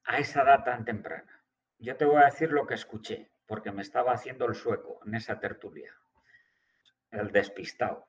[0.04, 1.41] a esa edad tan temprana.
[1.82, 5.16] Yo te voy a decir lo que escuché, porque me estaba haciendo el sueco en
[5.16, 5.92] esa tertulia,
[7.10, 8.06] el despistado.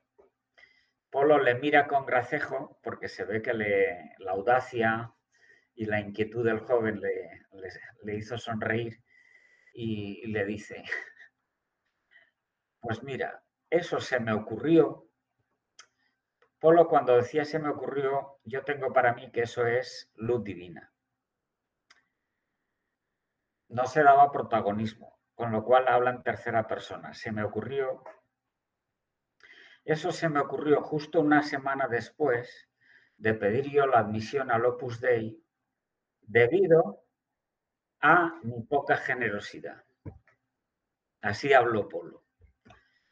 [1.09, 5.12] Polo le mira con gracejo porque se ve que le, la audacia
[5.73, 7.47] y la inquietud del joven le,
[8.03, 9.01] le, hizo sonreír
[9.73, 10.83] y, y le dice,
[12.79, 15.09] pues mira, eso se me ocurrió.
[16.59, 20.92] Polo cuando decía se me ocurrió, yo tengo para mí que eso es luz divina
[23.69, 27.13] no se daba protagonismo, con lo cual habla en tercera persona.
[27.13, 28.04] Se me ocurrió,
[29.86, 32.69] eso se me ocurrió justo una semana después
[33.17, 35.43] de pedir yo la admisión al Opus Dei
[36.21, 37.06] debido
[38.02, 39.84] a mi poca generosidad.
[41.21, 42.23] Así habló Polo.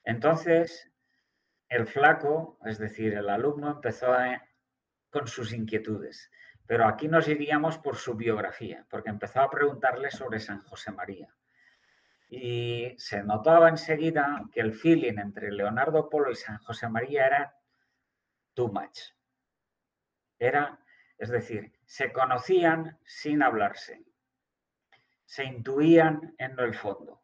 [0.03, 0.91] Entonces,
[1.69, 4.13] el flaco, es decir, el alumno, empezó
[5.09, 6.29] con sus inquietudes.
[6.71, 11.27] Pero aquí nos iríamos por su biografía, porque empezó a preguntarle sobre San José María.
[12.29, 17.55] Y se notaba enseguida que el feeling entre Leonardo Polo y San José María era
[18.53, 18.99] too much.
[20.39, 20.79] Era,
[21.17, 24.05] es decir, se conocían sin hablarse,
[25.25, 27.21] se intuían en el fondo.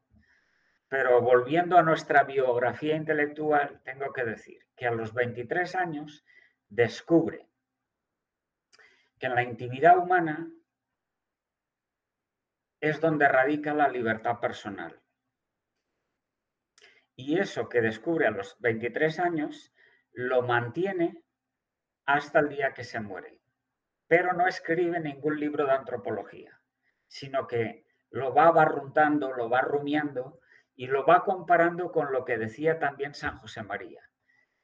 [0.89, 6.25] Pero volviendo a nuestra biografía intelectual, tengo que decir que a los 23 años
[6.67, 7.47] descubre
[9.19, 10.51] que en la intimidad humana
[12.79, 15.01] es donde radica la libertad personal.
[17.15, 19.73] Y eso que descubre a los 23 años
[20.11, 21.23] lo mantiene
[22.05, 23.41] hasta el día que se muere.
[24.07, 26.61] Pero no escribe ningún libro de antropología,
[27.07, 30.39] sino que lo va barruntando, lo va rumiando
[30.75, 34.07] y lo va comparando con lo que decía también San José María.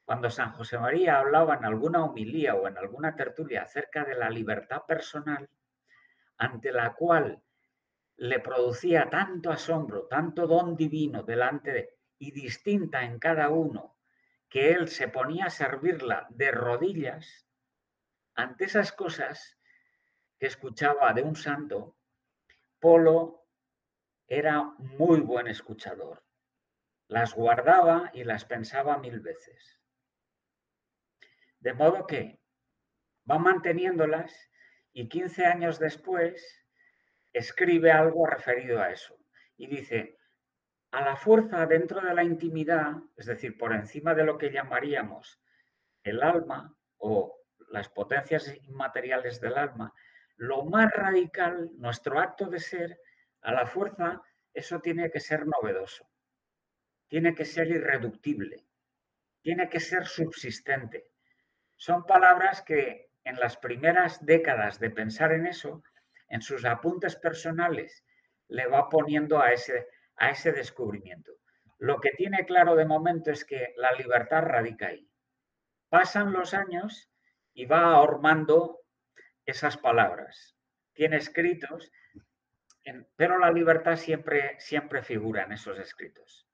[0.04, 4.28] Cuando San José María hablaba en alguna homilía o en alguna tertulia acerca de la
[4.28, 5.48] libertad personal,
[6.36, 7.42] ante la cual
[8.16, 13.96] le producía tanto asombro, tanto don divino delante de y distinta en cada uno,
[14.48, 17.46] que él se ponía a servirla de rodillas,
[18.34, 19.58] ante esas cosas
[20.38, 21.96] que escuchaba de un santo,
[22.78, 23.46] Polo
[24.26, 26.22] era muy buen escuchador.
[27.08, 29.80] Las guardaba y las pensaba mil veces.
[31.64, 32.38] De modo que
[33.28, 34.50] va manteniéndolas
[34.92, 36.62] y 15 años después
[37.32, 39.16] escribe algo referido a eso.
[39.56, 40.18] Y dice,
[40.90, 45.40] a la fuerza dentro de la intimidad, es decir, por encima de lo que llamaríamos
[46.02, 47.34] el alma o
[47.70, 49.94] las potencias inmateriales del alma,
[50.36, 53.00] lo más radical, nuestro acto de ser,
[53.40, 54.20] a la fuerza,
[54.52, 56.10] eso tiene que ser novedoso,
[57.08, 58.66] tiene que ser irreductible,
[59.40, 61.13] tiene que ser subsistente,
[61.84, 65.82] son palabras que en las primeras décadas de pensar en eso,
[66.28, 68.02] en sus apuntes personales,
[68.48, 71.32] le va poniendo a ese, a ese descubrimiento.
[71.76, 75.06] Lo que tiene claro de momento es que la libertad radica ahí.
[75.90, 77.12] Pasan los años
[77.52, 78.80] y va ahormando
[79.44, 80.56] esas palabras.
[80.94, 81.92] Tiene escritos,
[83.14, 86.48] pero la libertad siempre, siempre figura en esos escritos.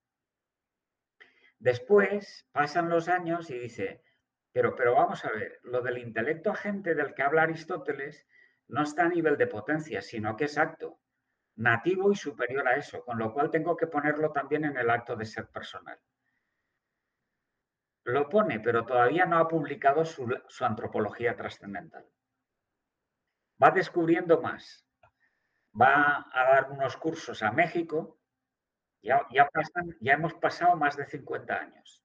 [1.60, 4.02] Después pasan los años y dice,
[4.52, 8.26] pero, pero vamos a ver, lo del intelecto agente del que habla Aristóteles
[8.68, 11.00] no está a nivel de potencia, sino que es acto,
[11.56, 15.16] nativo y superior a eso, con lo cual tengo que ponerlo también en el acto
[15.16, 15.98] de ser personal.
[18.04, 20.26] Lo pone, pero todavía no ha publicado su,
[20.60, 22.08] antropología trascendental.
[23.62, 24.86] Va descubriendo más.
[25.80, 28.18] Va a dar unos cursos a México.
[29.02, 29.48] Ya, ya,
[30.00, 31.99] ya hemos pasado más de 50 años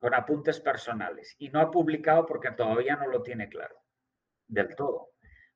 [0.00, 3.76] con apuntes personales y no ha publicado porque todavía no lo tiene claro
[4.48, 5.10] del todo.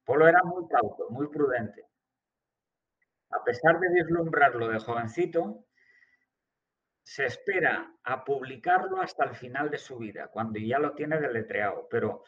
[0.04, 1.86] Polo era muy cauto, muy prudente.
[3.30, 5.64] A pesar de vislumbrarlo de jovencito,
[7.02, 11.88] se espera a publicarlo hasta el final de su vida, cuando ya lo tiene deletreado.
[11.90, 12.22] Pero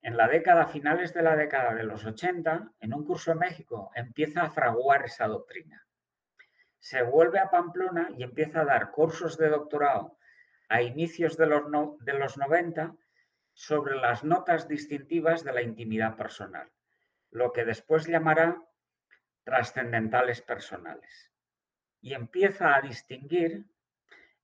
[0.00, 3.90] en la década, finales de la década de los 80, en un curso en México,
[3.94, 5.84] empieza a fraguar esa doctrina.
[6.78, 10.17] Se vuelve a Pamplona y empieza a dar cursos de doctorado
[10.68, 11.64] a inicios de los,
[12.00, 12.94] de los 90
[13.52, 16.70] sobre las notas distintivas de la intimidad personal,
[17.30, 18.62] lo que después llamará
[19.44, 21.32] trascendentales personales.
[22.00, 23.64] Y empieza a distinguir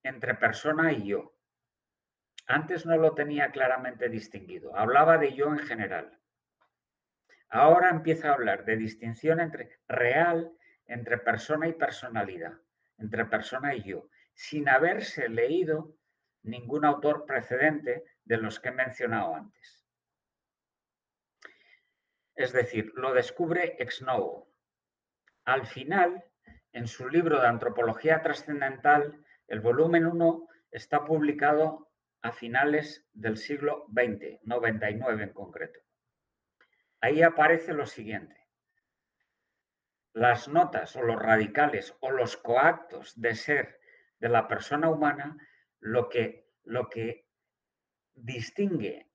[0.03, 1.35] entre persona y yo.
[2.47, 6.19] Antes no lo tenía claramente distinguido, hablaba de yo en general.
[7.49, 10.53] Ahora empieza a hablar de distinción entre real,
[10.87, 12.55] entre persona y personalidad,
[12.99, 15.97] entre persona y yo, sin haberse leído
[16.45, 19.85] ningún autor precedente de los que he mencionado antes.
[22.35, 24.53] Es decir, lo descubre ex novo.
[25.45, 26.25] Al final,
[26.73, 31.91] en su libro de Antropología Trascendental, el volumen 1 está publicado
[32.23, 35.81] a finales del siglo XX, 99 en concreto.
[37.01, 38.49] Ahí aparece lo siguiente.
[40.15, 43.79] Las notas o los radicales o los coactos de ser
[44.19, 45.37] de la persona humana,
[45.85, 47.29] lo que, lo que
[48.15, 49.11] distingue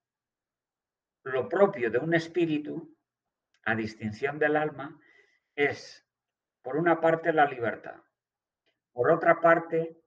[1.24, 2.96] lo propio de un espíritu,
[3.66, 5.00] a distinción del alma,
[5.56, 6.06] es,
[6.62, 8.00] por una parte, la libertad,
[8.94, 9.98] por otra parte,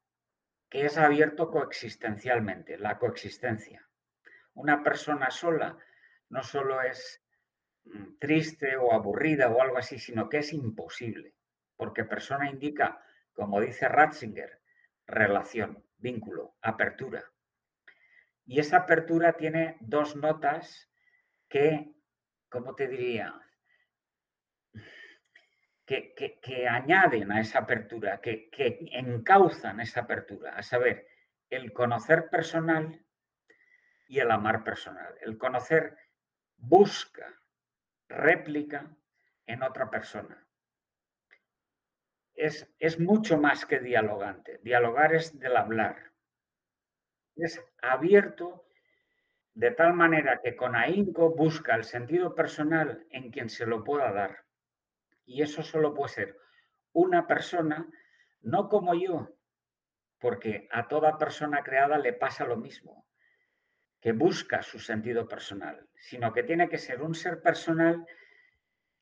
[0.71, 3.89] que es abierto coexistencialmente, la coexistencia.
[4.55, 5.77] Una persona sola
[6.29, 7.23] no solo es
[7.85, 11.35] mm, triste o aburrida o algo así, sino que es imposible,
[11.77, 14.61] porque persona indica, como dice Ratzinger,
[15.07, 17.25] relación, vínculo, apertura.
[18.45, 20.91] Y esa apertura tiene dos notas
[21.49, 21.95] que,
[22.51, 23.35] ¿cómo te diría?
[25.87, 31.07] que, añaden a esa apertura, que, que encauzan esa apertura, a saber,
[31.51, 33.05] el conocer personal
[34.09, 35.15] y el amar personal.
[35.21, 35.97] El conocer
[36.57, 37.27] busca
[38.09, 38.97] réplica
[39.47, 40.47] en otra persona.
[42.35, 44.59] Es, mucho más que dialogante.
[44.63, 46.13] Dialogar es del hablar.
[47.37, 48.67] Es abierto
[49.55, 54.13] de tal manera que con ahínco busca el sentido personal en quien se lo pueda
[54.13, 54.45] dar.
[55.25, 56.39] Y eso solo puede ser
[56.93, 57.89] una persona,
[58.41, 59.29] no como yo,
[60.19, 63.07] porque a toda persona creada le pasa lo mismo,
[64.01, 68.07] que busca su sentido personal, sino que tiene que ser un ser personal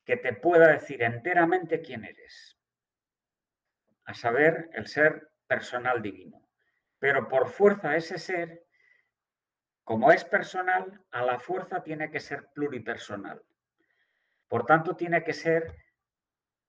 [0.05, 2.60] que te pueda decir enteramente quién eres,
[4.11, 6.47] a saber, el ser personal divino.
[6.99, 8.67] Pero por fuerza ese ser,
[9.85, 13.43] como es personal, a la fuerza tiene que ser pluripersonal.
[14.49, 15.77] Por tanto, tiene que ser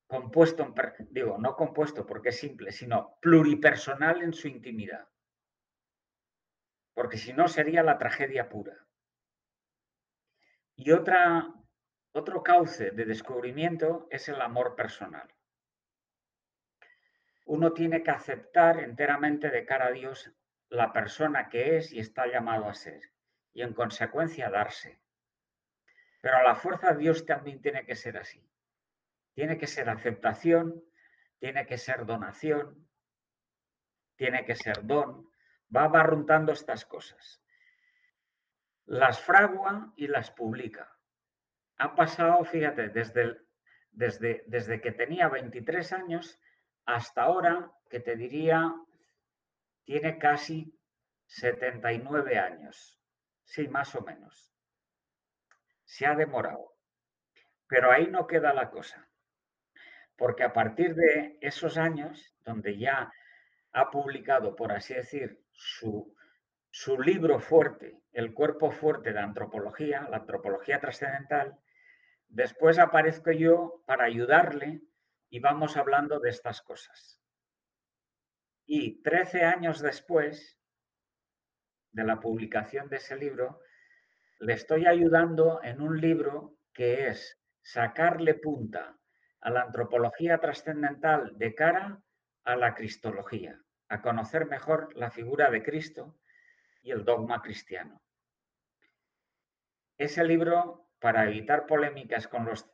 [0.06, 0.72] compuesto,
[1.10, 5.08] digo, no compuesto porque es simple, sino pluripersonal en su intimidad.
[6.94, 8.86] Porque si no sería la tragedia pura.
[10.76, 11.52] Y otra,
[12.12, 15.28] otro cauce de descubrimiento es el amor personal.
[17.44, 20.30] Uno tiene que aceptar enteramente de cara a Dios
[20.68, 23.12] la persona que es y está llamado a ser,
[23.52, 25.00] y en consecuencia darse.
[26.20, 28.48] Pero a la fuerza Dios también tiene que ser así.
[29.34, 30.82] Tiene que ser aceptación,
[31.38, 32.88] tiene que ser donación,
[34.16, 35.28] tiene que ser don.
[35.74, 37.42] Va barruntando estas cosas.
[38.84, 40.96] Las fragua y las publica.
[41.78, 43.40] Ha pasado, fíjate, desde,
[43.90, 46.40] desde, desde que tenía 23 años
[46.86, 48.74] hasta ahora, que te diría,
[49.84, 50.78] tiene casi
[51.26, 52.98] 79 años.
[53.44, 54.52] Sí, más o menos.
[55.84, 56.74] Se ha demorado.
[57.66, 59.08] Pero ahí no queda la cosa
[60.22, 63.12] porque a partir de esos años, donde ya
[63.72, 66.14] ha publicado, por así decir, su,
[66.70, 71.58] su libro fuerte, El cuerpo fuerte de antropología, la antropología trascendental,
[72.28, 74.82] después aparezco yo para ayudarle
[75.32, 77.18] y vamos hablando de estas cosas.
[78.66, 80.60] Y 13 años después
[81.90, 83.62] de la publicación de ese libro,
[84.40, 88.98] le estoy ayudando en un libro que es sacarle punta
[89.40, 92.02] a la antropología trascendental de cara
[92.44, 93.58] a la cristología,
[93.88, 96.18] a conocer mejor la figura de Cristo
[96.82, 98.02] y el dogma cristiano.
[99.96, 102.70] Ese libro, para evitar polémicas con los,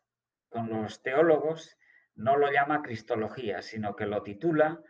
[0.48, 1.77] con los teólogos,
[2.18, 4.82] no lo llama cristología, sino que lo titula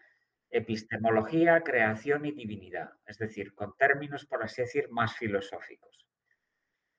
[0.50, 6.06] epistemología, creación y divinidad, es decir, con términos, por así decir, más filosóficos.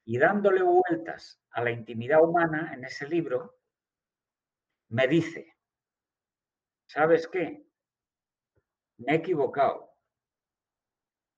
[0.05, 3.57] Y dándole vueltas a la intimidad humana en ese libro,
[4.89, 5.57] me dice,
[6.85, 7.65] ¿sabes qué?
[8.97, 9.95] Me he equivocado.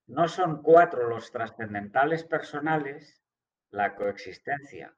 [0.08, 3.24] No son cuatro los trascendentales personales,
[3.70, 4.94] la coexistencia,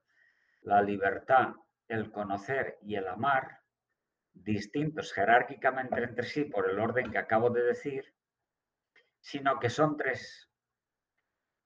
[0.62, 1.54] la libertad,
[1.88, 3.63] el conocer y el amar,
[4.34, 8.14] distintos jerárquicamente entre sí por el orden que acabo de decir,
[9.20, 10.50] sino que son tres.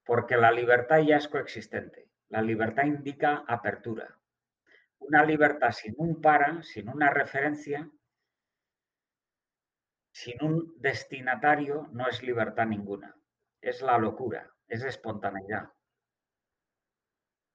[0.05, 2.09] Porque la libertad ya es coexistente.
[2.29, 4.17] La libertad indica apertura.
[4.99, 7.89] Una libertad sin un para, sin una referencia,
[10.11, 13.15] sin un destinatario, no es libertad ninguna.
[13.61, 15.71] Es la locura, es espontaneidad.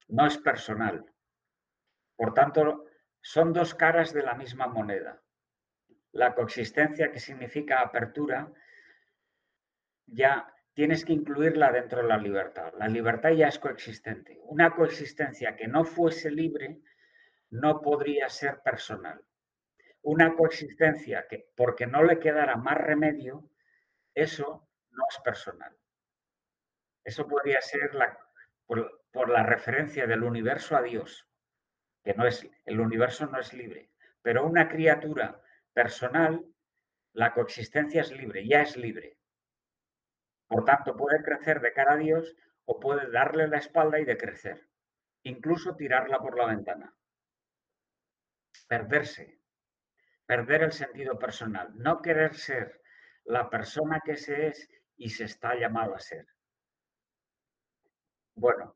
[0.09, 1.05] No es personal.
[2.17, 2.87] Por tanto,
[3.23, 5.23] son dos caras de la misma moneda.
[6.11, 8.53] La coexistencia, que significa apertura,
[10.07, 12.73] ya tienes que incluirla dentro de la libertad.
[12.79, 14.39] La libertad ya es coexistente.
[14.45, 16.81] Una coexistencia que no fuese libre
[17.51, 19.25] no podría ser personal.
[20.03, 23.49] Una coexistencia que, porque no le quedara más remedio,
[24.15, 25.75] eso no es personal.
[27.05, 28.19] Eso podría ser la,
[28.67, 31.29] por, por la referencia del universo a Dios,
[32.03, 33.91] que no es, el universo no es libre,
[34.23, 35.41] pero una criatura
[35.73, 36.45] personal,
[37.13, 39.19] la coexistencia es libre, ya es libre.
[40.47, 44.69] Por tanto, puede crecer de cara a Dios o puede darle la espalda y decrecer,
[45.23, 46.95] incluso tirarla por la ventana.
[48.69, 49.41] Perderse,
[50.27, 52.83] perder el sentido personal, no querer ser
[53.25, 56.27] la persona que se es y se está llamado a ser.
[58.35, 58.75] Bueno,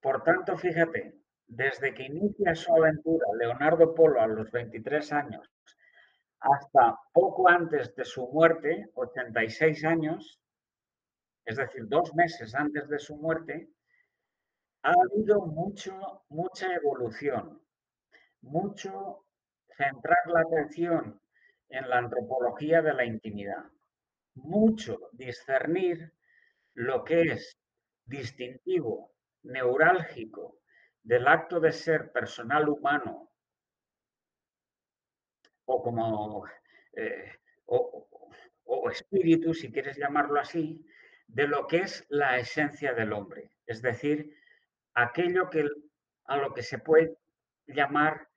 [0.00, 5.50] por tanto, fíjate, desde que inicia su aventura Leonardo Polo a los 23 años
[6.44, 10.40] hasta poco antes de su muerte, 86 años,
[11.46, 13.70] es decir, dos meses antes de su muerte,
[14.82, 17.62] ha habido mucho, mucha evolución,
[18.42, 19.24] mucho
[19.74, 21.18] centrar la atención
[21.70, 23.64] en la antropología de la intimidad,
[24.34, 26.12] mucho discernir
[26.74, 27.58] lo que es
[28.04, 30.58] distintivo, neurálgico
[31.04, 33.30] del acto de ser personal humano.
[35.66, 36.44] O como
[36.94, 37.38] eh,
[38.90, 40.84] espíritu, si quieres llamarlo así,
[41.26, 44.36] de lo que es la esencia del hombre, es decir,
[44.94, 45.66] aquello que,
[46.26, 47.16] a lo que se puede
[47.66, 48.28] llamar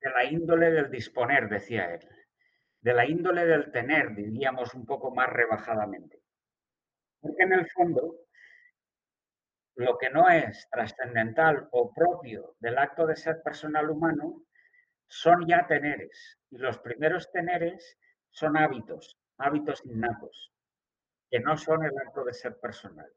[0.00, 2.08] de la índole del disponer, decía él,
[2.80, 6.22] de la índole del tener, diríamos un poco más rebajadamente.
[7.20, 8.14] Porque en el fondo,
[9.76, 14.42] lo que no es trascendental o propio del acto de ser personal humano
[15.08, 16.38] son ya teneres.
[16.50, 17.98] Y los primeros teneres
[18.30, 20.52] son hábitos, hábitos innatos
[21.30, 23.10] que no son el acto de ser personal.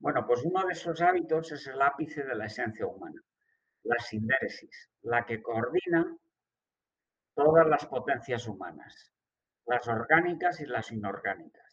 [0.00, 3.20] Bueno, pues uno de esos hábitos es el ápice de la esencia humana,
[3.84, 6.16] la sindéresis, la que coordina
[7.34, 9.12] todas las potencias humanas,
[9.66, 11.67] las orgánicas y las inorgánicas.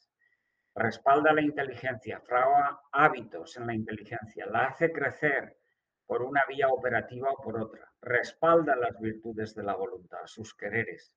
[0.76, 5.58] Respalda la inteligencia, fragua hábitos en la inteligencia, la hace crecer
[6.06, 11.14] por una vía operativa o por otra, respalda las virtudes de la voluntad, sus quereres,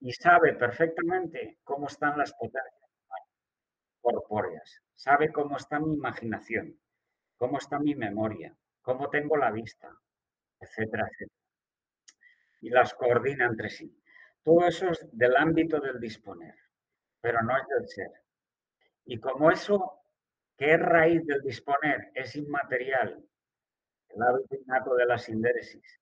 [0.00, 2.82] y sabe perfectamente cómo están las potencias
[4.00, 4.82] corpóreas.
[4.96, 6.78] Sabe cómo está mi imaginación,
[7.36, 9.88] cómo está mi memoria, cómo tengo la vista,
[10.60, 11.40] etcétera, etcétera.
[12.60, 13.96] Y las coordina entre sí.
[14.42, 16.54] Todo eso es del ámbito del disponer,
[17.20, 18.21] pero no es del ser.
[19.04, 20.00] Y como eso,
[20.56, 23.24] que es raíz del disponer, es inmaterial,
[24.08, 26.00] el hábito innato de la sindéresis,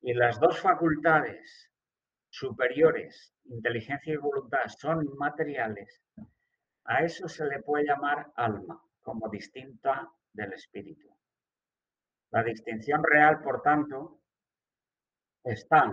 [0.00, 1.70] y las dos facultades
[2.30, 6.02] superiores, inteligencia y voluntad, son inmateriales,
[6.84, 11.08] a eso se le puede llamar alma, como distinta del espíritu.
[12.30, 14.20] La distinción real, por tanto,
[15.42, 15.92] está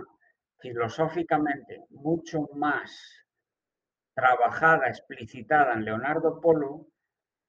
[0.58, 3.25] filosóficamente mucho más
[4.16, 6.86] trabajada, explicitada en Leonardo Polo,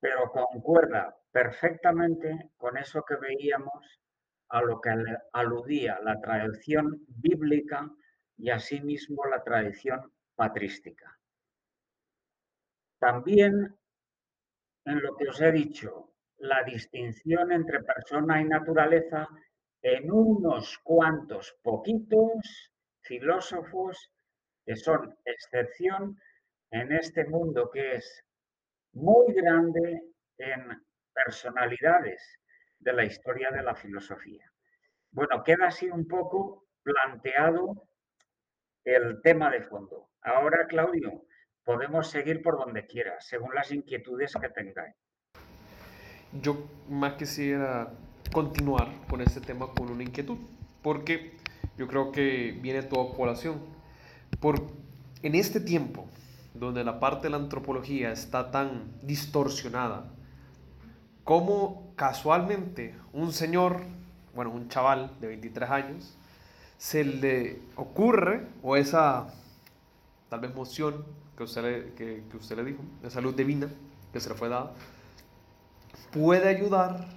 [0.02, 4.02] pero concuerda perfectamente con eso que veíamos
[4.50, 4.94] a lo que
[5.32, 7.90] aludía la tradición bíblica
[8.38, 11.18] y asimismo la tradición patrística.
[13.00, 13.76] También
[14.86, 19.28] en lo que os he dicho, la distinción entre persona y naturaleza
[19.82, 24.12] en unos cuantos poquitos filósofos
[24.66, 26.20] que son excepción
[26.72, 28.24] en este mundo que es
[28.94, 30.02] muy grande
[30.38, 32.40] en personalidades
[32.80, 34.52] de la historia de la filosofía.
[35.12, 37.88] Bueno, queda así un poco planteado
[38.84, 40.10] el tema de fondo.
[40.22, 41.24] Ahora, Claudio,
[41.64, 44.96] podemos seguir por donde quiera, según las inquietudes que tengáis.
[46.42, 47.92] yo más quisiera
[48.32, 50.38] continuar con este tema con una inquietud,
[50.84, 51.34] porque
[51.78, 53.62] yo creo que viene toda población.
[54.40, 54.56] Por,
[55.24, 56.08] en este tiempo,
[56.60, 60.06] donde la parte de la antropología está tan distorsionada,
[61.24, 63.82] como casualmente un señor,
[64.34, 66.18] bueno, un chaval de 23 años,
[66.78, 69.28] se le ocurre, o esa
[70.30, 71.06] tal vez moción
[71.36, 73.68] que usted le, que, que usted le dijo, esa luz divina
[74.14, 74.74] que se le fue dada,
[76.12, 77.08] puede ayudar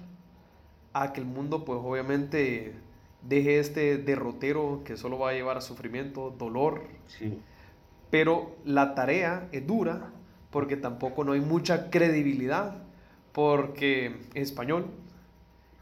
[0.93, 2.75] a que el mundo, pues obviamente,
[3.21, 6.83] deje este derrotero que solo va a llevar a sufrimiento, dolor.
[7.07, 7.39] Sí.
[8.11, 10.11] Pero la tarea es dura
[10.51, 12.83] porque tampoco no hay mucha credibilidad,
[13.31, 14.87] porque es español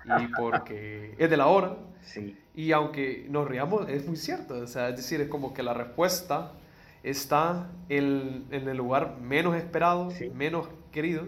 [0.05, 1.75] y porque es de la hora.
[2.01, 2.37] Sí.
[2.53, 4.55] Y aunque nos riamos, es muy cierto.
[4.59, 6.53] O sea, es decir, es como que la respuesta
[7.03, 10.29] está en, en el lugar menos esperado, Sí.
[10.29, 11.25] menos querido.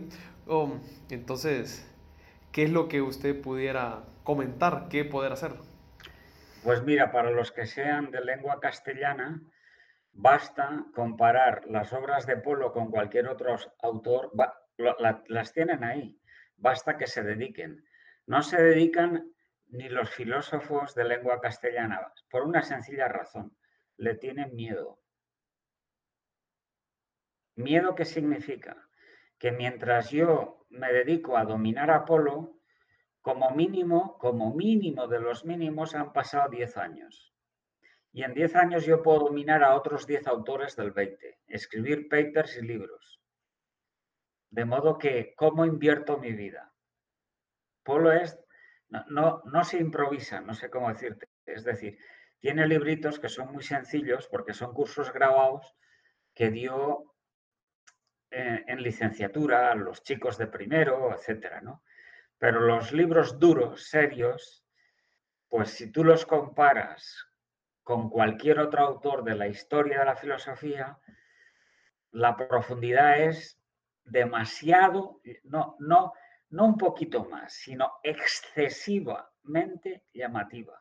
[0.47, 0.79] Um,
[1.09, 1.87] entonces,
[2.51, 4.87] ¿qué es lo que usted pudiera comentar?
[4.89, 5.53] ¿Qué poder hacer?
[6.63, 9.41] Pues mira, para los que sean de lengua castellana,
[10.14, 14.32] basta comparar las obras de Polo con cualquier otro autor,
[15.28, 16.20] las tienen ahí,
[16.57, 17.84] basta que se dediquen.
[18.26, 19.32] No se dedican
[19.68, 23.55] ni los filósofos de lengua castellana, por una sencilla razón,
[23.97, 24.99] le tienen miedo.
[27.55, 28.89] ¿Miedo qué significa?
[29.38, 32.57] Que mientras yo me dedico a dominar a Polo,
[33.22, 37.34] como mínimo, como mínimo de los mínimos han pasado 10 años.
[38.14, 42.57] Y en 10 años yo puedo dominar a otros 10 autores del 20, escribir papers
[42.57, 43.22] y libros.
[44.49, 46.74] De modo que, ¿cómo invierto mi vida?
[47.84, 48.38] Polo es,
[48.89, 51.30] no, no, se improvisa, no sé cómo decirte.
[51.45, 51.97] Es decir,
[52.39, 55.74] tiene libritos que son muy sencillos porque son cursos grabados
[56.34, 57.16] que dio
[58.30, 61.84] eh, en licenciatura a los chicos de primero, etcétera, ¿no?
[62.38, 64.66] Pero los libros duros, serios,
[65.47, 67.30] pues si tú los comparas
[67.91, 70.97] con cualquier otro autor de la historia de la filosofía,
[72.11, 73.59] la profundidad es
[74.05, 76.13] demasiado, no, no,
[76.51, 80.79] no un poquito más, sino excesivamente llamativa.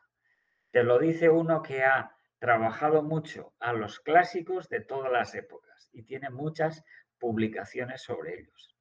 [0.71, 5.89] Te lo dice uno que ha trabajado mucho a los clásicos de todas las épocas
[5.91, 6.81] y tiene muchas
[7.19, 8.73] publicaciones sobre ellos.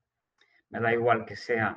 [0.69, 1.77] Me da igual que sea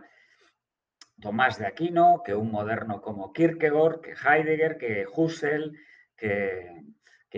[1.20, 5.76] Tomás de Aquino, que un moderno como Kierkegaard, que Heidegger, que Husserl,
[6.16, 6.84] que,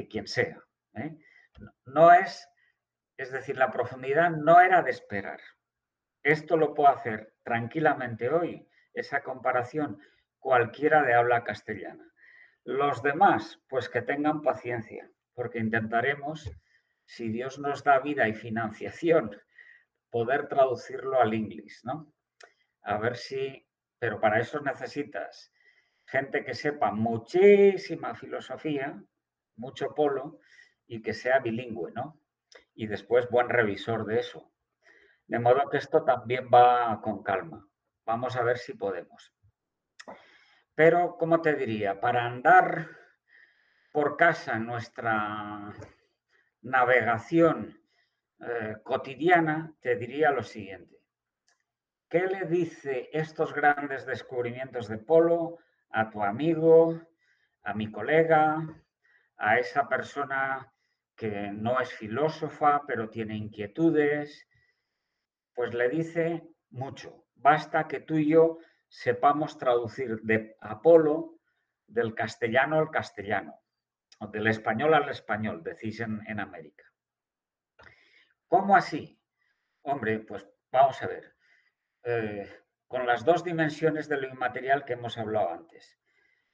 [0.10, 0.62] quien sea.
[0.96, 1.18] ¿eh?
[1.86, 2.48] No es,
[3.18, 5.40] es decir, la profundidad no era de esperar.
[6.24, 10.00] Esto lo puedo hacer tranquilamente hoy, esa comparación,
[10.40, 12.12] cualquiera de habla castellana.
[12.64, 16.52] Los demás, pues que tengan paciencia, porque intentaremos,
[17.06, 19.40] si Dios nos da vida y financiación,
[20.10, 22.12] poder traducirlo al inglés, ¿no?
[22.82, 23.68] A ver si,
[24.00, 25.52] pero para eso necesitas
[26.06, 29.02] gente que sepa muchísima filosofía,
[29.56, 30.40] mucho polo
[30.88, 32.22] y que sea bilingüe, ¿no?
[32.74, 34.52] Y después buen revisor de eso.
[35.28, 37.68] De modo que esto también va con calma.
[38.06, 39.34] Vamos a ver si podemos.
[40.76, 42.00] Pero, ¿cómo te diría?
[42.00, 42.90] Para andar
[43.92, 45.74] por casa nuestra
[46.62, 47.82] navegación
[48.42, 51.00] eh, cotidiana, te diría lo siguiente.
[52.10, 55.58] ¿Qué le dice estos grandes descubrimientos de Polo
[55.96, 57.02] a tu amigo,
[57.64, 58.68] a mi colega,
[59.38, 60.70] a esa persona
[61.16, 64.46] que no es filósofa, pero tiene inquietudes?
[65.54, 67.26] Pues le dice mucho.
[67.36, 71.40] Basta que tú y yo sepamos traducir de Apolo
[71.88, 73.62] del castellano al castellano,
[74.20, 76.84] o del español al español, decís en, en América.
[78.50, 79.18] ¿Cómo así?
[79.84, 81.36] Hombre, pues vamos a ver.
[82.04, 85.98] Eh, con las dos dimensiones de lo inmaterial que hemos hablado antes.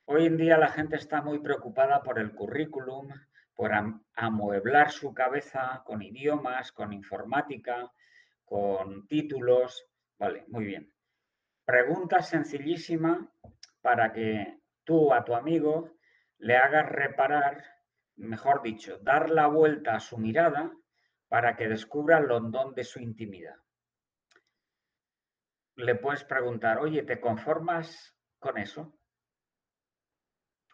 [0.06, 3.10] Hoy en día la gente está muy preocupada por el currículum,
[3.54, 7.92] por am amueblar su cabeza con idiomas, con informática,
[8.46, 9.86] con títulos.
[10.18, 10.92] Vale, muy bien.
[11.66, 13.32] Pregunta sencillísima
[13.82, 15.92] para que tú a tu amigo
[16.38, 17.64] le hagas reparar,
[18.16, 20.72] mejor dicho, dar la vuelta a su mirada
[21.28, 23.56] para que descubra el hondón de su intimidad.
[25.76, 28.98] Le puedes preguntar, oye, ¿te conformas con eso?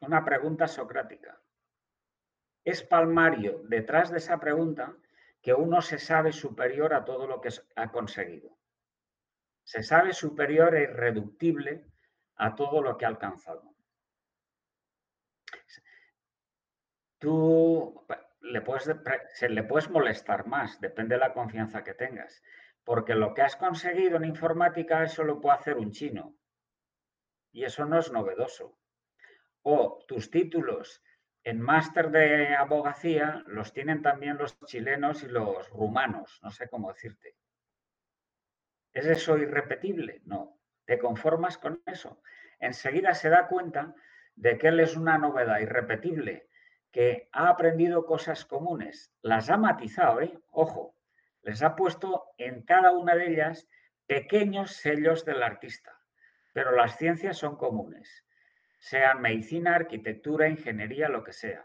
[0.01, 1.39] Una pregunta socrática.
[2.63, 4.95] Es palmario detrás de esa pregunta
[5.41, 8.57] que uno se sabe superior a todo lo que ha conseguido.
[9.63, 11.85] Se sabe superior e irreductible
[12.35, 13.73] a todo lo que ha alcanzado.
[17.19, 18.05] Tú
[18.41, 18.89] le puedes,
[19.33, 22.43] se le puedes molestar más, depende de la confianza que tengas,
[22.87, 26.37] porque lo que has conseguido en informática eso lo puede hacer un chino.
[27.51, 28.79] Y eso no es novedoso.
[29.61, 31.03] O tus títulos
[31.43, 36.87] en máster de abogacía los tienen también los chilenos y los rumanos, no sé cómo
[36.93, 37.35] decirte.
[38.93, 40.21] ¿Es eso irrepetible?
[40.23, 40.57] No.
[40.85, 42.21] ¿Te conformas con eso?
[42.57, 43.95] Enseguida se da cuenta
[44.33, 46.47] de que él es una novedad irrepetible,
[46.89, 50.39] que ha aprendido cosas comunes, las ha matizado, ¿eh?
[50.51, 50.96] ojo,
[51.47, 53.69] les ha puesto en cada una de ellas
[54.05, 55.97] pequeños sellos del artista,
[56.51, 58.25] pero las ciencias son comunes,
[58.79, 61.63] sean medicina, arquitectura, ingeniería, lo que sea.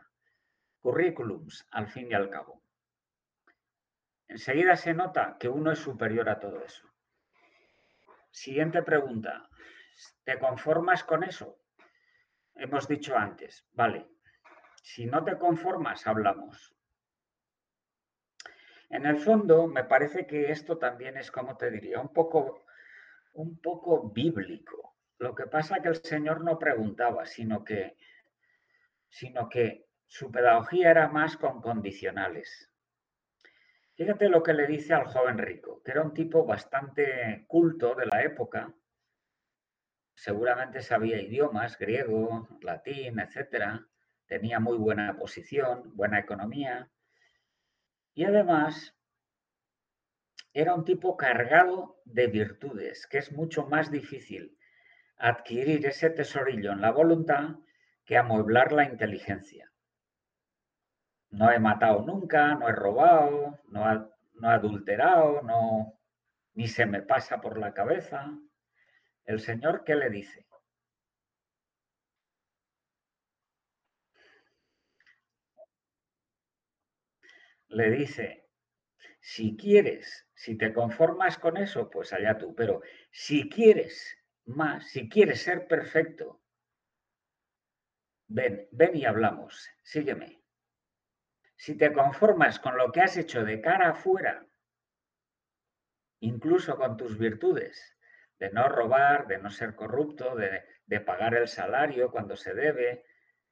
[0.79, 2.63] Currículums, al fin y al cabo.
[4.29, 6.89] Enseguida se nota que uno es superior a todo eso.
[8.31, 9.49] Siguiente pregunta.
[10.23, 11.59] ¿Te conformas con eso?
[12.55, 14.07] Hemos dicho antes, vale.
[14.81, 16.73] Si no te conformas, hablamos.
[18.93, 22.67] En el fondo, me parece que esto también es, como te diría, un poco,
[23.33, 24.97] un poco bíblico.
[25.19, 27.97] Lo que pasa es que el Señor no preguntaba, sino que,
[29.09, 32.71] sino que su pedagogía era más con condicionales.
[33.95, 38.05] Fíjate lo que le dice al joven rico, que era un tipo bastante culto de
[38.05, 38.75] la época.
[40.15, 43.87] Seguramente sabía idiomas, griego, latín, etcétera.
[44.27, 46.92] Tenía muy buena posición, buena economía.
[48.15, 48.95] Y además
[50.53, 54.59] era un tipo cargado de virtudes, que es mucho más difícil
[55.17, 57.57] adquirir ese tesorillo en la voluntad
[58.05, 59.73] que amueblar la inteligencia
[61.33, 65.99] no he matado nunca, no he robado, no, he adulterado, no,
[66.55, 68.31] ni se me pasa por la cabeza.
[69.25, 70.47] El Señor, ¿qué le dice?
[77.73, 78.51] Le dice,
[79.19, 85.09] si quieres, si te conformas con eso, pues allá tú, pero si quieres más, si
[85.09, 86.43] quieres ser perfecto,
[88.29, 90.43] ven, ven y hablamos, sígueme.
[91.57, 94.47] Si te conformas con lo que has hecho de cara afuera,
[96.21, 97.97] incluso con tus virtudes,
[98.39, 103.07] de no robar, de no ser corrupto, de, de pagar el salario cuando se debe,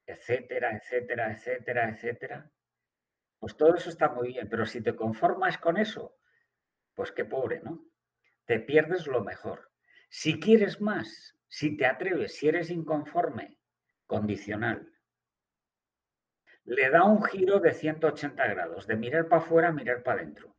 [0.05, 2.51] etcétera, etcétera, etcétera, etcétera,
[3.41, 6.17] pues todo eso está muy bien, pero si te conformas con eso,
[6.95, 7.85] pues qué pobre, ¿no?
[8.45, 9.73] Te pierdes lo mejor.
[10.09, 13.59] Si quieres más, si te atreves, si eres inconforme,
[14.07, 14.93] condicional
[16.65, 20.57] le da un giro de 180 grados, de mirar para afuera a mirar para adentro.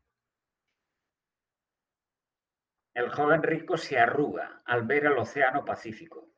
[2.93, 6.29] El joven rico se arruga al ver el océano Pacífico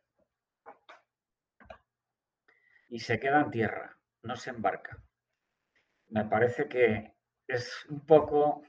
[2.89, 5.03] y se queda en tierra, no se embarca.
[6.13, 7.15] Me parece que
[7.47, 8.61] es un poco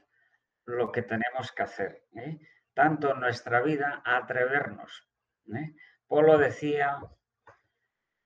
[0.65, 2.39] lo que tenemos que hacer, ¿eh?
[2.73, 5.07] tanto en nuestra vida, atrevernos.
[5.55, 5.75] ¿eh?
[6.07, 6.99] Polo decía,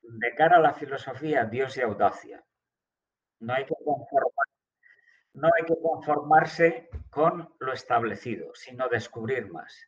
[0.01, 2.45] de cara a la filosofía, Dios y audacia.
[3.41, 3.75] No hay que
[5.33, 9.85] no hay que conformarse con lo establecido, sino descubrir más.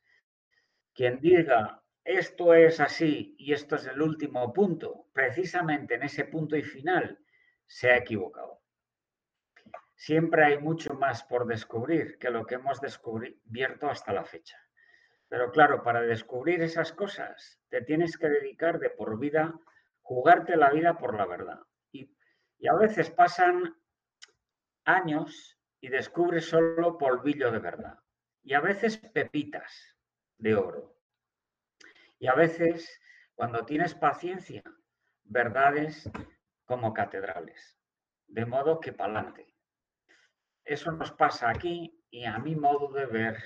[0.93, 6.57] Quien diga esto es así y esto es el último punto, precisamente en ese punto
[6.57, 7.17] y final,
[7.65, 8.61] se ha equivocado.
[10.01, 14.57] Siempre hay mucho más por descubrir que lo que hemos descubierto hasta la fecha.
[15.27, 19.53] Pero claro, para descubrir esas cosas, te tienes que dedicar de por vida,
[20.01, 21.59] jugarte la vida por la verdad.
[21.91, 23.79] Y a veces pasan
[24.85, 27.99] años y descubres solo polvillo de verdad.
[28.41, 29.95] Y a veces pepitas
[30.39, 30.97] de oro.
[32.17, 32.99] Y a veces,
[33.35, 34.63] cuando tienes paciencia,
[35.25, 36.09] verdades
[36.65, 37.77] como catedrales.
[38.25, 39.50] De modo que pa'lante.
[40.72, 43.38] Eso nos pasa aquí y a mi modo de ver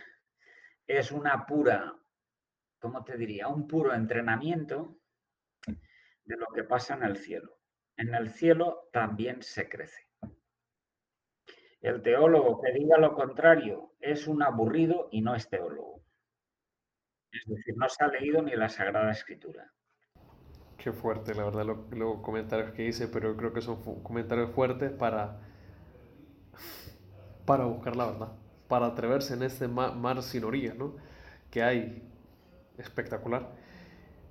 [0.88, 1.94] es una pura,
[2.80, 3.48] ¿cómo te diría?
[3.48, 4.98] Un puro entrenamiento
[5.68, 7.56] de lo que pasa en el cielo
[7.98, 10.02] en el cielo también se crece.
[11.82, 16.04] El teólogo que diga lo contrario es un aburrido y no es teólogo.
[17.32, 19.72] Es decir, no se ha leído ni la Sagrada Escritura.
[20.78, 25.40] Qué fuerte, la verdad, los, comentarios que hice, pero creo que son comentarios fuertes para,
[27.46, 28.32] para buscar la verdad,
[28.68, 30.96] para atreverse en este mar, sin orilla, ¿no?
[31.52, 32.04] Que hay
[32.78, 33.52] espectacular.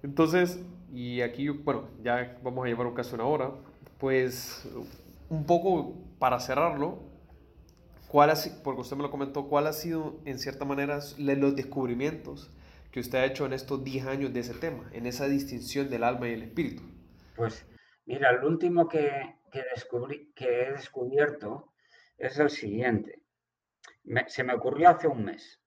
[0.03, 0.61] Entonces,
[0.93, 3.53] y aquí, bueno, ya vamos a llevar un caso una hora,
[3.99, 4.69] pues
[5.31, 6.99] un poco para cerrarlo,
[8.09, 12.51] ¿cuál ha, porque usted me lo comentó, ¿cuál ha sido en cierta manera los descubrimientos
[12.91, 16.05] que usted ha hecho en estos 10 años de ese tema, en esa distinción del
[16.05, 16.83] alma y el espíritu?
[17.35, 17.67] Pues
[18.07, 21.74] mira, el último que, que, descubrí, que he descubierto
[22.17, 23.23] es el siguiente.
[24.27, 25.61] se me ocurrió hace un mes.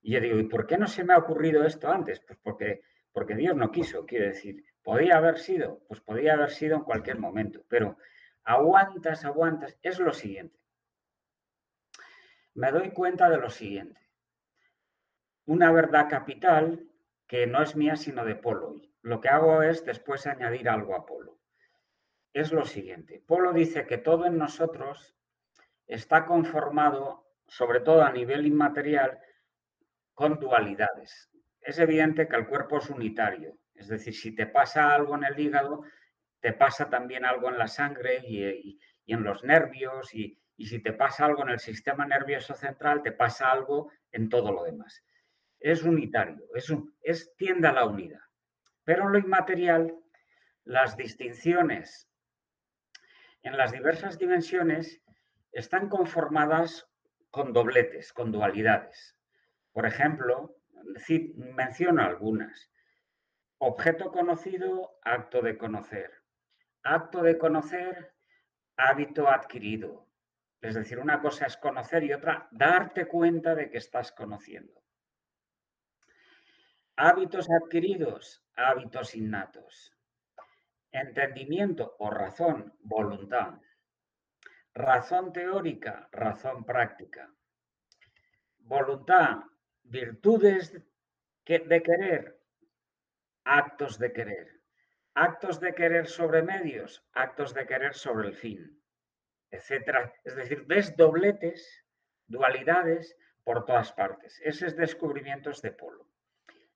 [0.00, 2.20] Y yo digo, ¿y por qué no se me ha ocurrido esto antes?
[2.20, 2.82] Pues porque,
[3.12, 4.64] porque Dios no quiso, quiero decir.
[4.82, 5.80] ¿Podía haber sido?
[5.86, 7.96] Pues podía haber sido en cualquier momento, pero
[8.42, 9.78] aguantas, aguantas.
[9.82, 10.58] Es lo siguiente.
[12.54, 14.00] Me doy cuenta de lo siguiente.
[15.46, 16.88] Una verdad capital
[17.26, 18.82] que no es mía sino de Polo.
[19.02, 21.38] Lo que hago es después añadir algo a Polo.
[22.32, 23.22] Es lo siguiente.
[23.26, 25.16] Polo dice que todo en nosotros
[25.86, 29.18] está conformado, sobre todo a nivel inmaterial,
[30.14, 31.30] con dualidades.
[31.60, 35.38] Es evidente que el cuerpo es unitario, es decir, si te pasa algo en el
[35.38, 35.82] hígado,
[36.40, 41.24] te pasa también algo en la sangre y, en los nervios y, si te pasa
[41.24, 45.04] algo en el sistema nervioso central, te pasa algo en todo lo demás.
[45.58, 48.20] Es unitario, es, es tiende a la unidad.
[48.84, 49.92] Pero en lo inmaterial,
[50.64, 52.08] las distinciones
[53.42, 55.00] en las diversas dimensiones
[55.52, 56.88] están conformadas
[57.30, 59.16] con dobletes, con dualidades.
[59.72, 60.56] Por ejemplo,
[61.36, 62.70] menciono algunas.
[63.58, 66.10] Objeto conocido, acto de conocer.
[66.82, 68.14] Acto de conocer,
[68.76, 70.08] hábito adquirido.
[70.60, 74.82] Es decir, una cosa es conocer y otra darte cuenta de que estás conociendo.
[76.96, 79.96] Hábitos adquiridos, hábitos innatos.
[80.90, 83.54] Entendimiento o razón, voluntad.
[84.74, 87.30] Razón teórica, razón práctica.
[88.58, 89.42] Voluntad,
[89.82, 90.72] virtudes
[91.44, 92.40] de querer,
[93.44, 94.62] actos de querer.
[95.14, 98.82] Actos de querer sobre medios, actos de querer sobre el fin,
[99.50, 100.14] etcétera.
[100.24, 101.84] Es decir, ves dobletes,
[102.26, 103.14] dualidades
[103.44, 104.40] por todas partes.
[104.42, 106.08] Ese es descubrimientos de Polo.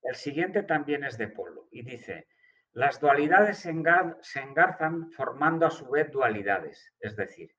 [0.03, 2.29] El siguiente también es de Polo y dice,
[2.73, 7.57] las dualidades se engarzan formando a su vez dualidades, es decir,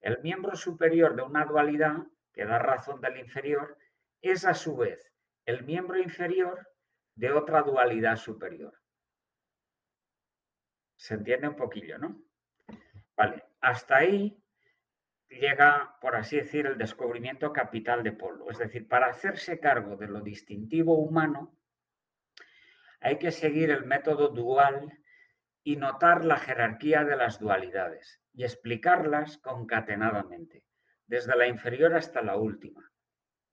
[0.00, 3.78] el miembro superior de una dualidad, que da razón del inferior,
[4.20, 5.12] es a su vez
[5.46, 6.68] el miembro inferior
[7.14, 8.74] de otra dualidad superior.
[10.96, 12.22] Se entiende un poquillo, ¿no?
[13.16, 14.42] Vale, hasta ahí
[15.28, 18.50] llega, por así decir, el descubrimiento capital de Polo.
[18.50, 21.56] Es decir, para hacerse cargo de lo distintivo humano,
[23.00, 24.98] hay que seguir el método dual
[25.66, 30.62] y notar la jerarquía de las dualidades y explicarlas concatenadamente,
[31.08, 32.92] desde la inferior hasta la última.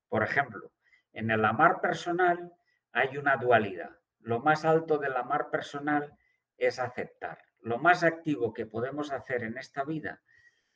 [0.10, 0.72] Por ejemplo,
[1.12, 2.54] en el amar personal
[2.92, 3.98] hay una dualidad.
[4.20, 6.16] Lo más alto del amar personal
[6.56, 7.40] es aceptar.
[7.62, 10.22] Lo más activo que podemos hacer en esta vida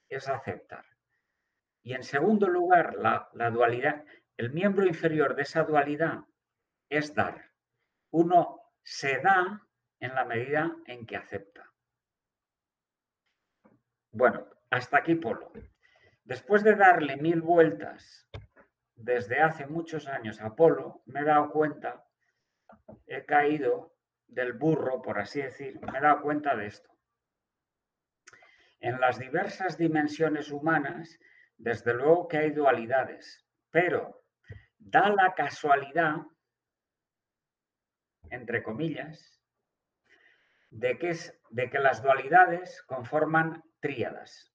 [0.10, 0.86] es aceptar.
[1.84, 4.04] Y en segundo lugar, la, la dualidad,
[4.38, 6.22] el miembro inferior de esa dualidad
[6.90, 7.52] es dar.
[8.10, 9.67] Uno se da
[10.00, 11.72] en la medida en que acepta.
[14.12, 15.52] Bueno, hasta aquí Polo.
[16.24, 18.28] Después de darle mil vueltas
[18.96, 22.06] desde hace muchos años a Polo, me he dado cuenta,
[23.06, 23.96] he caído
[24.28, 26.90] del burro, por así decir, me he dado cuenta de esto.
[28.80, 31.20] En las diversas dimensiones humanas,
[31.58, 34.24] desde luego que hay dualidades, pero
[34.78, 36.18] da la casualidad,
[38.30, 39.37] entre comillas,
[40.70, 44.54] de que, es, de que las dualidades conforman tríadas.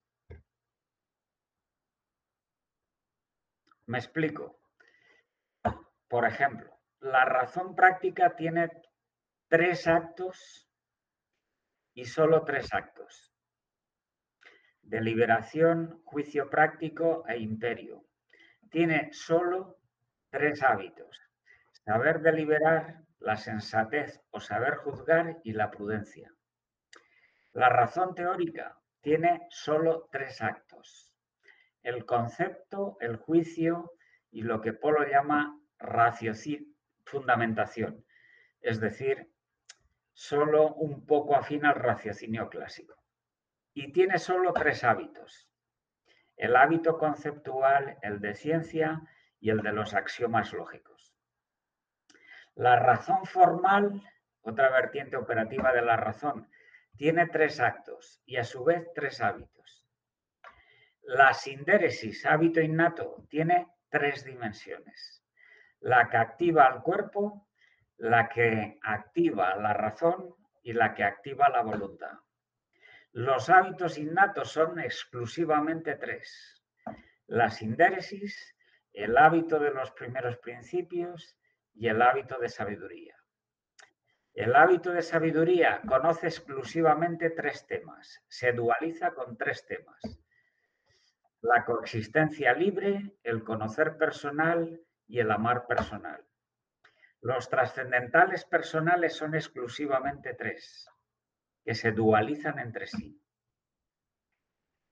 [3.87, 4.61] Me explico.
[6.09, 8.71] Por ejemplo, la razón práctica tiene
[9.49, 10.69] tres actos
[11.95, 13.35] y solo tres actos.
[14.83, 18.05] Deliberación, juicio práctico e imperio.
[18.71, 19.79] Tiene solo
[20.31, 21.21] tres hábitos.
[21.85, 26.33] Saber deliberar, la sensatez o saber juzgar y la prudencia.
[27.53, 31.13] La razón teórica tiene solo tres actos.
[31.83, 33.93] El concepto, el juicio
[34.31, 35.59] y lo que Polo llama
[37.05, 38.05] fundamentación,
[38.61, 39.31] es decir,
[40.13, 42.95] solo un poco afín al raciocinio clásico.
[43.75, 45.49] Y tiene solo tres hábitos.
[46.37, 49.03] El hábito conceptual, el de ciencia
[49.41, 50.92] y el de los axiomas lógicos.
[52.55, 54.03] La razón formal,
[54.43, 56.49] otra vertiente operativa de la razón,
[56.97, 59.87] tiene tres actos y a su vez tres hábitos.
[61.03, 65.25] La sindéresis, hábito innato, tiene tres dimensiones.
[65.81, 67.49] La que activa al cuerpo,
[67.97, 72.19] la que activa la razón y la que activa la voluntad.
[73.13, 76.63] Los hábitos innatos son exclusivamente tres.
[77.27, 78.57] La sindéresis,
[78.93, 81.37] el hábito de los primeros principios
[81.75, 83.17] y el hábito de sabiduría.
[84.35, 90.01] El hábito de sabiduría conoce exclusivamente tres temas, se dualiza con tres temas.
[91.43, 96.25] La coexistencia libre, el conocer personal y el amar personal.
[97.21, 100.89] Los trascendentales personales son exclusivamente tres,
[101.65, 103.21] que se dualizan entre sí.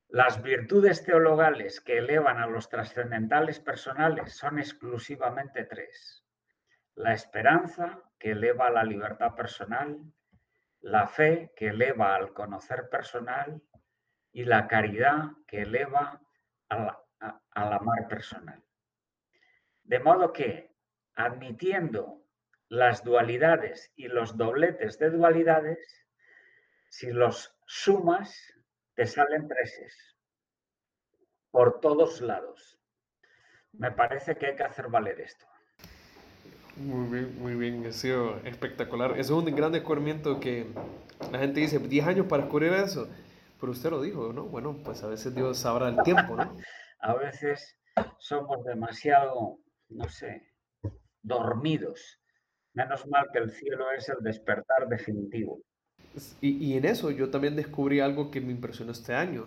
[0.07, 6.20] Las virtudes teologales que elevan a los trascendentales personales son exclusivamente tres.
[6.95, 9.99] La esperanza, que eleva a la libertad personal,
[10.81, 13.61] la fe, que eleva al conocer personal,
[14.31, 16.21] y la caridad, que eleva
[16.69, 16.95] al,
[17.51, 18.63] amar personal.
[19.83, 20.73] De modo que,
[21.15, 22.23] admitiendo
[22.69, 26.07] las dualidades y los dobletes de dualidades,
[26.89, 28.35] si los sumas,
[28.93, 30.17] te salen treses
[31.51, 32.79] por todos lados.
[33.73, 35.50] Me parece que hay que hacer valer esto.
[36.77, 39.17] Muy bien, muy bien, ha sido espectacular.
[39.17, 40.67] Es un gran descubrimiento que
[41.31, 43.07] la gente dice, 10 años para descubrir eso,
[43.59, 44.45] pero usted lo dijo, ¿no?
[44.45, 46.57] Bueno, pues a veces Dios sabrá el tiempo, ¿no?
[47.01, 47.77] a veces
[48.19, 49.59] somos demasiado,
[49.89, 50.53] no sé,
[51.21, 52.19] dormidos.
[52.73, 55.59] Menos mal que el cielo es el despertar definitivo.
[56.39, 59.45] Y, y, en eso yo también descubrí algo que me impresionó este año.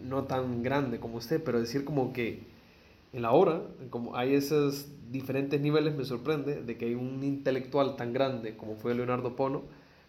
[0.00, 2.53] No tan grande como usted, pero decir como que
[3.14, 7.96] en la hora, como hay esos diferentes niveles, me sorprende de que hay un intelectual
[7.96, 9.62] tan grande como fue Leonardo Pono,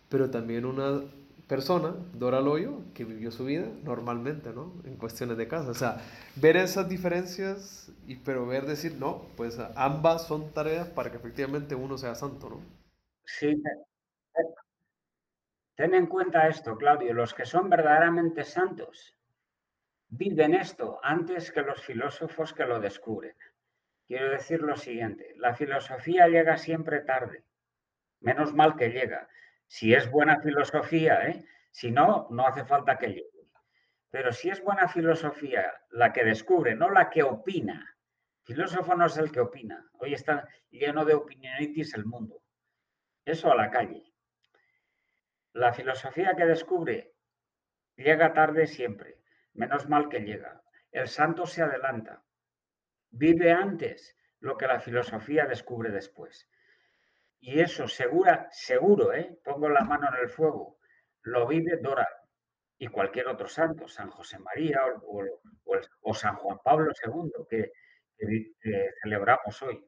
[0.10, 1.02] pero también una
[1.48, 4.74] persona, Dora Loyo, que vivió su vida normalmente, ¿no?
[4.86, 5.70] En cuestiones de casa.
[5.70, 6.02] O sea,
[6.36, 11.76] ver esas diferencias, y, pero ver decir, no, pues ambas son tareas para que efectivamente
[11.76, 12.60] uno sea santo, ¿no?
[13.24, 13.62] Sí,
[15.76, 19.15] Ten en cuenta esto, Claudio, los que son verdaderamente santos
[20.08, 23.36] viven esto antes que los filósofos que lo descubren.
[24.08, 27.44] Quiero decir lo siguiente, la filosofía llega siempre tarde,
[28.20, 29.28] menos mal que llega.
[29.68, 31.46] Si es buena filosofía, ¿eh?
[31.72, 33.36] si no, no hace falta que llegue.
[34.12, 37.98] Pero si es buena filosofía la que descubre, no la que opina.
[38.44, 39.90] Filósofo no es el que opina.
[39.94, 42.42] Hoy está lleno de opinionitis el mundo.
[43.26, 44.14] Eso a la calle.
[45.52, 47.14] La filosofía que descubre
[47.98, 49.20] llega tarde siempre,
[49.56, 50.62] menos mal que llega.
[50.92, 52.24] El santo se adelanta,
[53.10, 56.50] vive antes lo que la filosofía descubre después.
[57.40, 59.40] Y eso segura, seguro, ¿eh?
[59.44, 60.78] pongo la mano en el fuego,
[61.24, 62.08] lo vive Dora
[62.78, 67.72] y cualquier otro santo, San José María o, San Juan Pablo II, que,
[69.02, 69.86] celebramos hoy.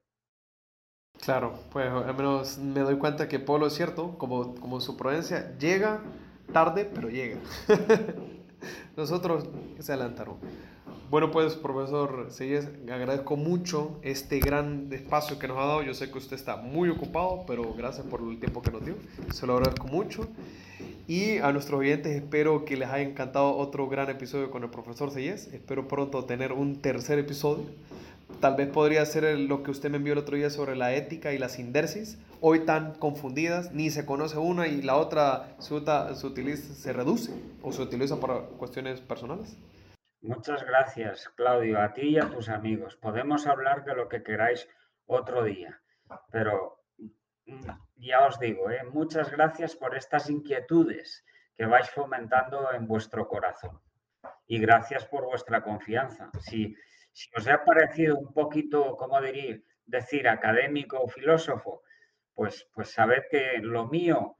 [1.23, 5.57] Claro, pues al menos me doy cuenta que Polo es cierto, como, como su prudencia,
[5.57, 6.01] llega
[6.53, 7.39] tarde, pero llega.
[8.97, 9.45] Nosotros
[9.79, 10.37] se adelantaron.
[11.11, 15.83] Bueno, pues, profesor Seyes, agradezco mucho este gran espacio que nos ha dado.
[15.83, 18.95] Yo sé que usted está muy ocupado, pero gracias por el tiempo que nos dio.
[19.31, 20.27] Se lo agradezco mucho.
[21.07, 25.11] Y a nuestros oyentes espero que les haya encantado otro gran episodio con el profesor
[25.11, 25.47] Seyes.
[25.53, 27.65] Espero pronto tener un tercer episodio
[28.41, 31.33] Tal vez podría ser lo que usted me envió el otro día sobre la ética
[31.33, 36.73] y la sindersis, hoy tan confundidas, ni se conoce una y la otra se, utiliza,
[36.73, 37.31] se reduce
[37.63, 39.57] o se utiliza para cuestiones personales.
[40.21, 42.95] Muchas gracias, Claudio, a ti y a tus amigos.
[42.95, 44.67] Podemos hablar de lo que queráis
[45.05, 45.81] otro día,
[46.31, 48.83] pero mm, ya os digo, ¿eh?
[48.91, 51.23] muchas gracias por estas inquietudes
[51.55, 53.79] que vais fomentando en vuestro corazón.
[54.47, 56.29] Y gracias por vuestra confianza.
[56.39, 56.75] Si,
[57.17, 59.57] si os ha parecido un poquito, ¿cómo diría?
[59.87, 61.81] decir académico o filósofo,
[62.35, 64.35] pues, pues sabed que lo mío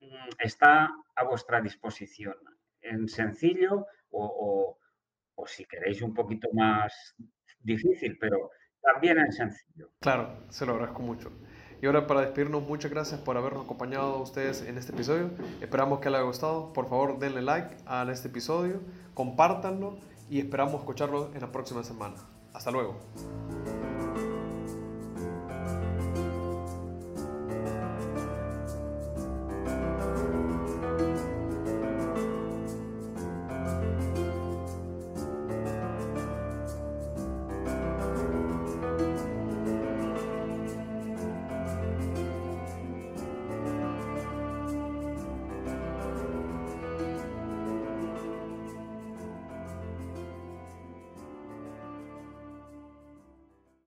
[0.00, 2.34] mm, está a vuestra disposición,
[2.82, 4.76] en sencillo o,
[5.36, 7.14] o, si queréis un poquito más
[7.60, 8.50] difícil, pero
[8.82, 9.92] también en sencillo.
[10.00, 11.32] Claro, se lo agradezco mucho.
[11.80, 15.30] Y ahora para despedirnos, muchas gracias por habernos acompañado a ustedes en este episodio.
[15.60, 16.72] Esperamos que les haya gustado.
[16.72, 18.82] Por favor, denle like a este episodio,
[19.14, 22.16] compártanlo y esperamos escucharlo en la próxima semana.
[22.52, 22.96] Hasta luego.